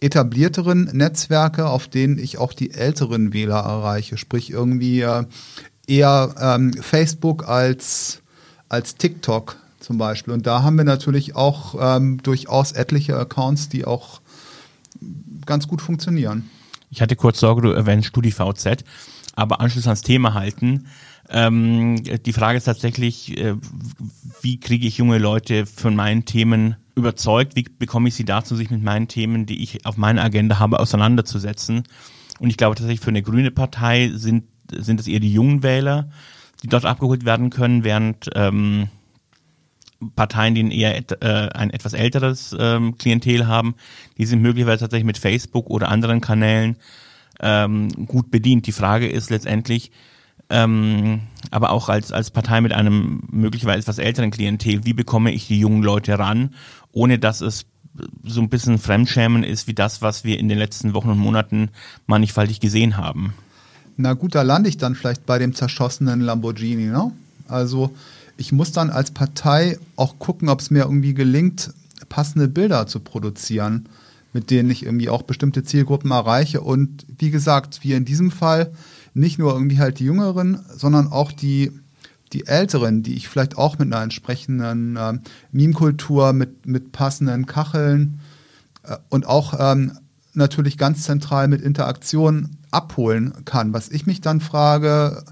etablierteren 0.00 0.84
Netzwerke, 0.92 1.68
auf 1.68 1.88
denen 1.88 2.18
ich 2.18 2.38
auch 2.38 2.52
die 2.52 2.72
älteren 2.72 3.32
Wähler 3.32 3.58
erreiche. 3.58 4.16
Sprich 4.16 4.50
irgendwie 4.50 5.00
äh, 5.00 5.24
eher 5.86 6.34
ähm, 6.40 6.72
Facebook 6.74 7.48
als, 7.48 8.22
als 8.68 8.96
TikTok 8.96 9.56
zum 9.80 9.98
Beispiel. 9.98 10.32
Und 10.32 10.46
da 10.46 10.62
haben 10.62 10.76
wir 10.76 10.84
natürlich 10.84 11.36
auch 11.36 11.74
ähm, 11.78 12.22
durchaus 12.22 12.72
etliche 12.72 13.16
Accounts, 13.16 13.68
die 13.68 13.84
auch 13.84 14.20
ganz 15.46 15.66
gut 15.68 15.82
funktionieren. 15.82 16.48
Ich 16.90 17.00
hatte 17.00 17.16
kurz 17.16 17.40
Sorge, 17.40 17.62
du 17.62 17.70
erwähnst 17.70 18.08
StudiVZ, 18.08 18.84
aber 19.34 19.60
anschließend 19.60 19.88
ans 19.88 20.02
Thema 20.02 20.34
halten. 20.34 20.86
Ähm, 21.32 22.02
die 22.02 22.32
Frage 22.32 22.58
ist 22.58 22.64
tatsächlich, 22.64 23.38
äh, 23.38 23.54
wie 24.42 24.58
kriege 24.58 24.86
ich 24.86 24.98
junge 24.98 25.18
Leute 25.18 25.64
von 25.64 25.94
meinen 25.94 26.24
Themen 26.24 26.76
überzeugt? 26.96 27.54
Wie 27.54 27.62
bekomme 27.62 28.08
ich 28.08 28.14
sie 28.14 28.24
dazu, 28.24 28.56
sich 28.56 28.70
mit 28.70 28.82
meinen 28.82 29.06
Themen, 29.06 29.46
die 29.46 29.62
ich 29.62 29.86
auf 29.86 29.96
meiner 29.96 30.24
Agenda 30.24 30.58
habe, 30.58 30.80
auseinanderzusetzen? 30.80 31.84
Und 32.40 32.50
ich 32.50 32.56
glaube 32.56 32.74
tatsächlich, 32.74 33.00
für 33.00 33.10
eine 33.10 33.22
grüne 33.22 33.50
Partei 33.52 34.10
sind, 34.12 34.44
sind 34.72 34.98
es 34.98 35.06
eher 35.06 35.20
die 35.20 35.32
jungen 35.32 35.62
Wähler, 35.62 36.10
die 36.62 36.68
dort 36.68 36.84
abgeholt 36.84 37.24
werden 37.24 37.50
können, 37.50 37.84
während 37.84 38.28
ähm, 38.34 38.88
Parteien, 40.16 40.54
die 40.54 40.80
eher 40.80 40.96
et, 40.96 41.22
äh, 41.22 41.48
ein 41.54 41.70
etwas 41.70 41.92
älteres 41.92 42.56
ähm, 42.58 42.96
Klientel 42.96 43.46
haben, 43.46 43.74
die 44.18 44.26
sind 44.26 44.42
möglicherweise 44.42 44.80
tatsächlich 44.80 45.06
mit 45.06 45.18
Facebook 45.18 45.68
oder 45.68 45.90
anderen 45.90 46.20
Kanälen 46.20 46.76
ähm, 47.40 48.06
gut 48.06 48.30
bedient. 48.30 48.66
Die 48.66 48.72
Frage 48.72 49.08
ist 49.08 49.30
letztendlich, 49.30 49.92
ähm, 50.50 51.20
aber 51.50 51.70
auch 51.70 51.88
als, 51.88 52.12
als 52.12 52.30
Partei 52.30 52.60
mit 52.60 52.72
einem 52.72 53.22
möglicherweise 53.30 53.80
etwas 53.80 53.98
älteren 53.98 54.30
Klientel, 54.30 54.84
wie 54.84 54.92
bekomme 54.92 55.32
ich 55.32 55.46
die 55.46 55.58
jungen 55.58 55.82
Leute 55.82 56.18
ran, 56.18 56.54
ohne 56.92 57.18
dass 57.18 57.40
es 57.40 57.66
so 58.24 58.40
ein 58.40 58.48
bisschen 58.48 58.78
Fremdschämen 58.78 59.42
ist 59.42 59.66
wie 59.66 59.74
das, 59.74 60.02
was 60.02 60.24
wir 60.24 60.38
in 60.38 60.48
den 60.48 60.58
letzten 60.58 60.94
Wochen 60.94 61.10
und 61.10 61.18
Monaten 61.18 61.70
mannigfaltig 62.06 62.60
gesehen 62.60 62.96
haben. 62.96 63.34
Na 63.96 64.14
gut, 64.14 64.34
da 64.34 64.42
lande 64.42 64.68
ich 64.68 64.78
dann 64.78 64.94
vielleicht 64.94 65.26
bei 65.26 65.38
dem 65.38 65.54
zerschossenen 65.54 66.20
Lamborghini, 66.20 66.86
ne? 66.86 67.12
Also 67.48 67.90
ich 68.36 68.52
muss 68.52 68.72
dann 68.72 68.90
als 68.90 69.10
Partei 69.10 69.78
auch 69.96 70.18
gucken, 70.18 70.48
ob 70.48 70.60
es 70.60 70.70
mir 70.70 70.84
irgendwie 70.84 71.14
gelingt, 71.14 71.72
passende 72.08 72.48
Bilder 72.48 72.86
zu 72.86 73.00
produzieren, 73.00 73.88
mit 74.32 74.50
denen 74.50 74.70
ich 74.70 74.84
irgendwie 74.84 75.10
auch 75.10 75.22
bestimmte 75.22 75.64
Zielgruppen 75.64 76.10
erreiche. 76.10 76.60
Und 76.62 77.04
wie 77.18 77.30
gesagt, 77.30 77.80
wie 77.82 77.92
in 77.92 78.04
diesem 78.04 78.30
Fall, 78.30 78.72
nicht 79.14 79.38
nur 79.38 79.52
irgendwie 79.52 79.78
halt 79.78 79.98
die 79.98 80.04
Jüngeren, 80.04 80.60
sondern 80.76 81.08
auch 81.08 81.32
die, 81.32 81.72
die 82.32 82.46
Älteren, 82.46 83.02
die 83.02 83.14
ich 83.14 83.28
vielleicht 83.28 83.56
auch 83.58 83.78
mit 83.78 83.92
einer 83.92 84.02
entsprechenden 84.02 84.96
äh, 84.96 85.18
Meme-Kultur, 85.52 86.32
mit, 86.32 86.66
mit 86.66 86.92
passenden 86.92 87.46
Kacheln 87.46 88.20
äh, 88.84 88.96
und 89.08 89.26
auch 89.26 89.54
ähm, 89.58 89.98
natürlich 90.34 90.78
ganz 90.78 91.02
zentral 91.02 91.48
mit 91.48 91.60
Interaktion 91.60 92.56
abholen 92.70 93.44
kann. 93.44 93.72
Was 93.72 93.88
ich 93.88 94.06
mich 94.06 94.20
dann 94.20 94.40
frage, 94.40 95.24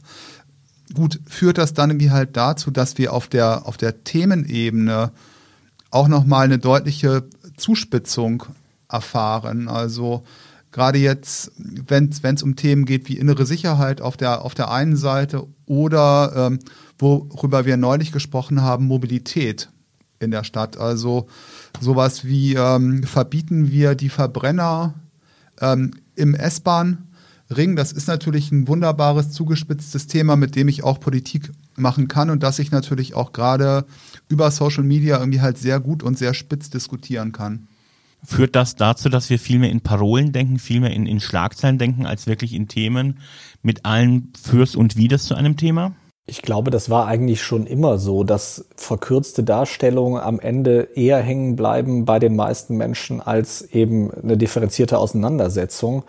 gut, 0.94 1.20
führt 1.26 1.58
das 1.58 1.74
dann 1.74 1.90
irgendwie 1.90 2.10
halt 2.10 2.36
dazu, 2.36 2.70
dass 2.70 2.98
wir 2.98 3.12
auf 3.12 3.28
der, 3.28 3.66
auf 3.66 3.76
der 3.76 4.04
Themenebene 4.04 5.12
auch 5.90 6.08
nochmal 6.08 6.44
eine 6.44 6.58
deutliche 6.58 7.24
Zuspitzung 7.56 8.44
erfahren. 8.88 9.68
Also 9.68 10.24
gerade 10.72 10.98
jetzt, 10.98 11.52
wenn 11.56 12.10
es 12.10 12.42
um 12.42 12.56
Themen 12.56 12.84
geht 12.84 13.08
wie 13.08 13.16
innere 13.16 13.46
Sicherheit 13.46 14.00
auf 14.00 14.16
der, 14.16 14.44
auf 14.44 14.54
der 14.54 14.70
einen 14.70 14.96
Seite 14.96 15.46
oder 15.66 16.32
ähm, 16.36 16.58
worüber 16.98 17.64
wir 17.64 17.76
neulich 17.76 18.12
gesprochen 18.12 18.62
haben, 18.62 18.86
Mobilität 18.86 19.70
in 20.20 20.30
der 20.30 20.44
Stadt. 20.44 20.78
Also 20.78 21.26
sowas 21.80 22.24
wie 22.24 22.54
ähm, 22.54 23.02
verbieten 23.04 23.70
wir 23.70 23.94
die 23.94 24.08
Verbrenner 24.08 24.94
ähm, 25.60 25.92
im 26.16 26.34
S-Bahn 26.34 27.04
Ring. 27.50 27.76
Das 27.76 27.92
ist 27.92 28.08
natürlich 28.08 28.52
ein 28.52 28.68
wunderbares, 28.68 29.30
zugespitztes 29.30 30.06
Thema, 30.06 30.36
mit 30.36 30.54
dem 30.54 30.68
ich 30.68 30.84
auch 30.84 31.00
Politik 31.00 31.50
machen 31.76 32.08
kann 32.08 32.30
und 32.30 32.42
das 32.42 32.58
ich 32.58 32.70
natürlich 32.70 33.14
auch 33.14 33.32
gerade 33.32 33.86
über 34.28 34.50
Social 34.50 34.84
Media 34.84 35.18
irgendwie 35.18 35.40
halt 35.40 35.56
sehr 35.56 35.80
gut 35.80 36.02
und 36.02 36.18
sehr 36.18 36.34
spitz 36.34 36.68
diskutieren 36.70 37.32
kann. 37.32 37.68
Führt 38.24 38.56
das 38.56 38.74
dazu, 38.74 39.08
dass 39.08 39.30
wir 39.30 39.38
viel 39.38 39.58
mehr 39.58 39.70
in 39.70 39.80
Parolen 39.80 40.32
denken, 40.32 40.58
viel 40.58 40.80
mehr 40.80 40.92
in, 40.92 41.06
in 41.06 41.20
Schlagzeilen 41.20 41.78
denken, 41.78 42.04
als 42.04 42.26
wirklich 42.26 42.52
in 42.52 42.68
Themen 42.68 43.20
mit 43.62 43.84
allen 43.84 44.32
Fürs 44.40 44.74
und 44.74 44.96
Widers 44.96 45.24
zu 45.24 45.34
einem 45.34 45.56
Thema? 45.56 45.92
Ich 46.26 46.42
glaube, 46.42 46.70
das 46.70 46.90
war 46.90 47.06
eigentlich 47.06 47.42
schon 47.42 47.66
immer 47.66 47.96
so, 47.96 48.22
dass 48.22 48.66
verkürzte 48.76 49.44
Darstellungen 49.44 50.20
am 50.20 50.40
Ende 50.40 50.88
eher 50.94 51.20
hängen 51.20 51.56
bleiben 51.56 52.04
bei 52.04 52.18
den 52.18 52.36
meisten 52.36 52.76
Menschen 52.76 53.22
als 53.22 53.62
eben 53.62 54.10
eine 54.12 54.36
differenzierte 54.36 54.98
Auseinandersetzung. 54.98 56.02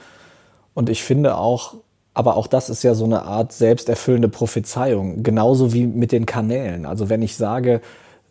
Und 0.73 0.89
ich 0.89 1.03
finde 1.03 1.37
auch, 1.37 1.75
aber 2.13 2.35
auch 2.35 2.47
das 2.47 2.69
ist 2.69 2.83
ja 2.83 2.95
so 2.95 3.05
eine 3.05 3.21
Art 3.21 3.53
selbsterfüllende 3.53 4.27
Prophezeiung, 4.27 5.23
genauso 5.23 5.73
wie 5.73 5.85
mit 5.85 6.11
den 6.11 6.25
Kanälen. 6.25 6.85
Also 6.85 7.07
wenn 7.07 7.21
ich 7.21 7.37
sage, 7.37 7.79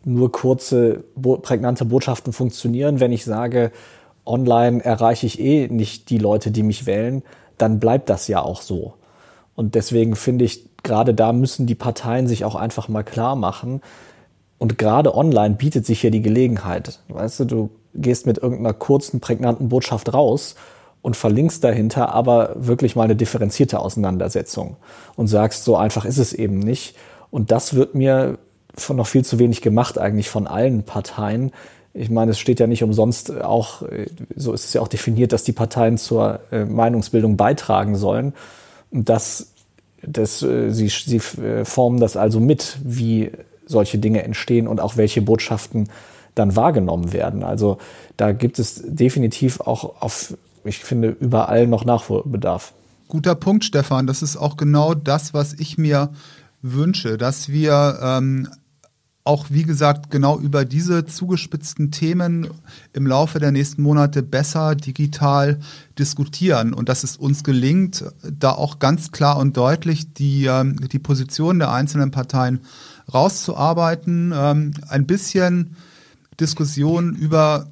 nur 0.05 0.31
kurze, 0.31 1.03
prägnante 1.41 1.85
Botschaften 1.85 2.33
funktionieren, 2.33 2.99
wenn 2.99 3.11
ich 3.11 3.25
sage, 3.25 3.71
online 4.25 4.83
erreiche 4.83 5.25
ich 5.25 5.39
eh 5.39 5.67
nicht 5.67 6.09
die 6.09 6.17
Leute, 6.17 6.51
die 6.51 6.63
mich 6.63 6.85
wählen, 6.85 7.23
dann 7.57 7.79
bleibt 7.79 8.09
das 8.09 8.27
ja 8.27 8.41
auch 8.41 8.61
so. 8.61 8.93
Und 9.55 9.75
deswegen 9.75 10.15
finde 10.15 10.45
ich, 10.45 10.69
gerade 10.83 11.13
da 11.13 11.33
müssen 11.33 11.67
die 11.67 11.75
Parteien 11.75 12.27
sich 12.27 12.45
auch 12.45 12.55
einfach 12.55 12.87
mal 12.87 13.03
klar 13.03 13.35
machen. 13.35 13.81
Und 14.57 14.77
gerade 14.77 15.15
online 15.15 15.55
bietet 15.55 15.85
sich 15.85 16.01
hier 16.01 16.11
die 16.11 16.21
Gelegenheit. 16.21 16.99
Weißt 17.09 17.41
du, 17.41 17.45
du 17.45 17.69
gehst 17.93 18.25
mit 18.25 18.37
irgendeiner 18.37 18.73
kurzen, 18.73 19.19
prägnanten 19.19 19.69
Botschaft 19.69 20.13
raus 20.13 20.55
und 21.01 21.17
verlinkst 21.17 21.63
dahinter 21.63 22.13
aber 22.13 22.55
wirklich 22.55 22.95
mal 22.95 23.03
eine 23.03 23.15
differenzierte 23.15 23.79
Auseinandersetzung 23.79 24.77
und 25.15 25.27
sagst, 25.27 25.63
so 25.63 25.75
einfach 25.75 26.05
ist 26.05 26.17
es 26.17 26.33
eben 26.33 26.59
nicht. 26.59 26.95
Und 27.31 27.51
das 27.51 27.73
wird 27.73 27.95
mir 27.95 28.37
von 28.83 28.97
noch 28.97 29.07
viel 29.07 29.25
zu 29.25 29.39
wenig 29.39 29.61
gemacht 29.61 29.97
eigentlich 29.97 30.29
von 30.29 30.47
allen 30.47 30.83
Parteien. 30.83 31.51
Ich 31.93 32.09
meine, 32.09 32.31
es 32.31 32.39
steht 32.39 32.59
ja 32.59 32.67
nicht 32.67 32.83
umsonst 32.83 33.41
auch, 33.41 33.83
so 34.35 34.53
ist 34.53 34.65
es 34.65 34.73
ja 34.73 34.81
auch 34.81 34.87
definiert, 34.87 35.33
dass 35.33 35.43
die 35.43 35.53
Parteien 35.53 35.97
zur 35.97 36.39
äh, 36.51 36.65
Meinungsbildung 36.65 37.35
beitragen 37.35 37.95
sollen. 37.95 38.33
Und 38.91 39.09
das, 39.09 39.53
das, 40.03 40.43
äh, 40.43 40.69
sie, 40.71 40.87
sie 40.89 41.17
äh, 41.41 41.65
formen 41.65 41.99
das 41.99 42.15
also 42.15 42.39
mit, 42.39 42.77
wie 42.83 43.31
solche 43.65 43.97
Dinge 43.97 44.23
entstehen 44.23 44.67
und 44.67 44.79
auch 44.79 44.97
welche 44.97 45.21
Botschaften 45.21 45.89
dann 46.35 46.55
wahrgenommen 46.55 47.11
werden. 47.11 47.43
Also 47.43 47.79
da 48.17 48.31
gibt 48.31 48.59
es 48.59 48.81
definitiv 48.85 49.61
auch 49.61 50.01
auf 50.01 50.33
ich 50.63 50.79
finde, 50.79 51.15
überall 51.19 51.67
noch 51.67 51.85
Nachholbedarf. 51.85 52.73
Guter 53.07 53.35
Punkt, 53.35 53.63
Stefan. 53.63 54.07
Das 54.07 54.21
ist 54.21 54.37
auch 54.37 54.57
genau 54.57 54.93
das, 54.93 55.33
was 55.33 55.53
ich 55.53 55.77
mir 55.77 56.11
wünsche, 56.61 57.17
dass 57.17 57.49
wir 57.49 57.99
ähm, 58.01 58.47
auch, 59.29 59.45
wie 59.51 59.61
gesagt, 59.61 60.09
genau 60.09 60.39
über 60.39 60.65
diese 60.65 61.05
zugespitzten 61.05 61.91
Themen 61.91 62.47
im 62.93 63.05
Laufe 63.05 63.37
der 63.37 63.51
nächsten 63.51 63.83
Monate 63.83 64.23
besser 64.23 64.73
digital 64.73 65.59
diskutieren 65.99 66.73
und 66.73 66.89
dass 66.89 67.03
es 67.03 67.15
uns 67.15 67.43
gelingt, 67.43 68.03
da 68.23 68.49
auch 68.49 68.79
ganz 68.79 69.11
klar 69.11 69.37
und 69.37 69.55
deutlich 69.55 70.15
die, 70.15 70.45
ähm, 70.45 70.77
die 70.89 70.97
Position 70.97 71.59
der 71.59 71.71
einzelnen 71.71 72.09
Parteien 72.09 72.61
rauszuarbeiten, 73.13 74.33
ähm, 74.35 74.71
ein 74.87 75.05
bisschen 75.05 75.75
Diskussion 76.39 77.13
über, 77.13 77.69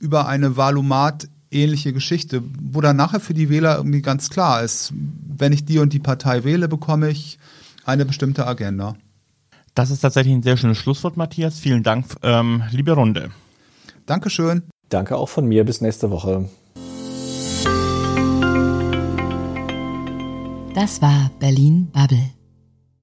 über 0.00 0.26
eine 0.26 0.56
Valomat 0.56 1.28
ähnliche 1.52 1.92
Geschichte, 1.92 2.42
wo 2.60 2.80
dann 2.80 2.96
nachher 2.96 3.20
für 3.20 3.34
die 3.34 3.48
Wähler 3.48 3.76
irgendwie 3.76 4.02
ganz 4.02 4.28
klar 4.28 4.64
ist, 4.64 4.92
wenn 4.92 5.52
ich 5.52 5.64
die 5.64 5.78
und 5.78 5.92
die 5.92 6.00
Partei 6.00 6.42
wähle, 6.42 6.66
bekomme 6.66 7.10
ich 7.10 7.38
eine 7.84 8.04
bestimmte 8.04 8.44
Agenda. 8.44 8.96
Das 9.78 9.92
ist 9.92 10.00
tatsächlich 10.00 10.34
ein 10.34 10.42
sehr 10.42 10.56
schönes 10.56 10.76
Schlusswort, 10.76 11.16
Matthias. 11.16 11.60
Vielen 11.60 11.84
Dank, 11.84 12.06
ähm, 12.24 12.64
liebe 12.72 12.90
Runde. 12.90 13.30
Dankeschön. 14.06 14.64
Danke 14.88 15.16
auch 15.16 15.28
von 15.28 15.46
mir. 15.46 15.62
Bis 15.62 15.80
nächste 15.80 16.10
Woche. 16.10 16.48
Das 20.74 21.00
war 21.00 21.30
Berlin 21.38 21.86
Bubble. 21.92 22.37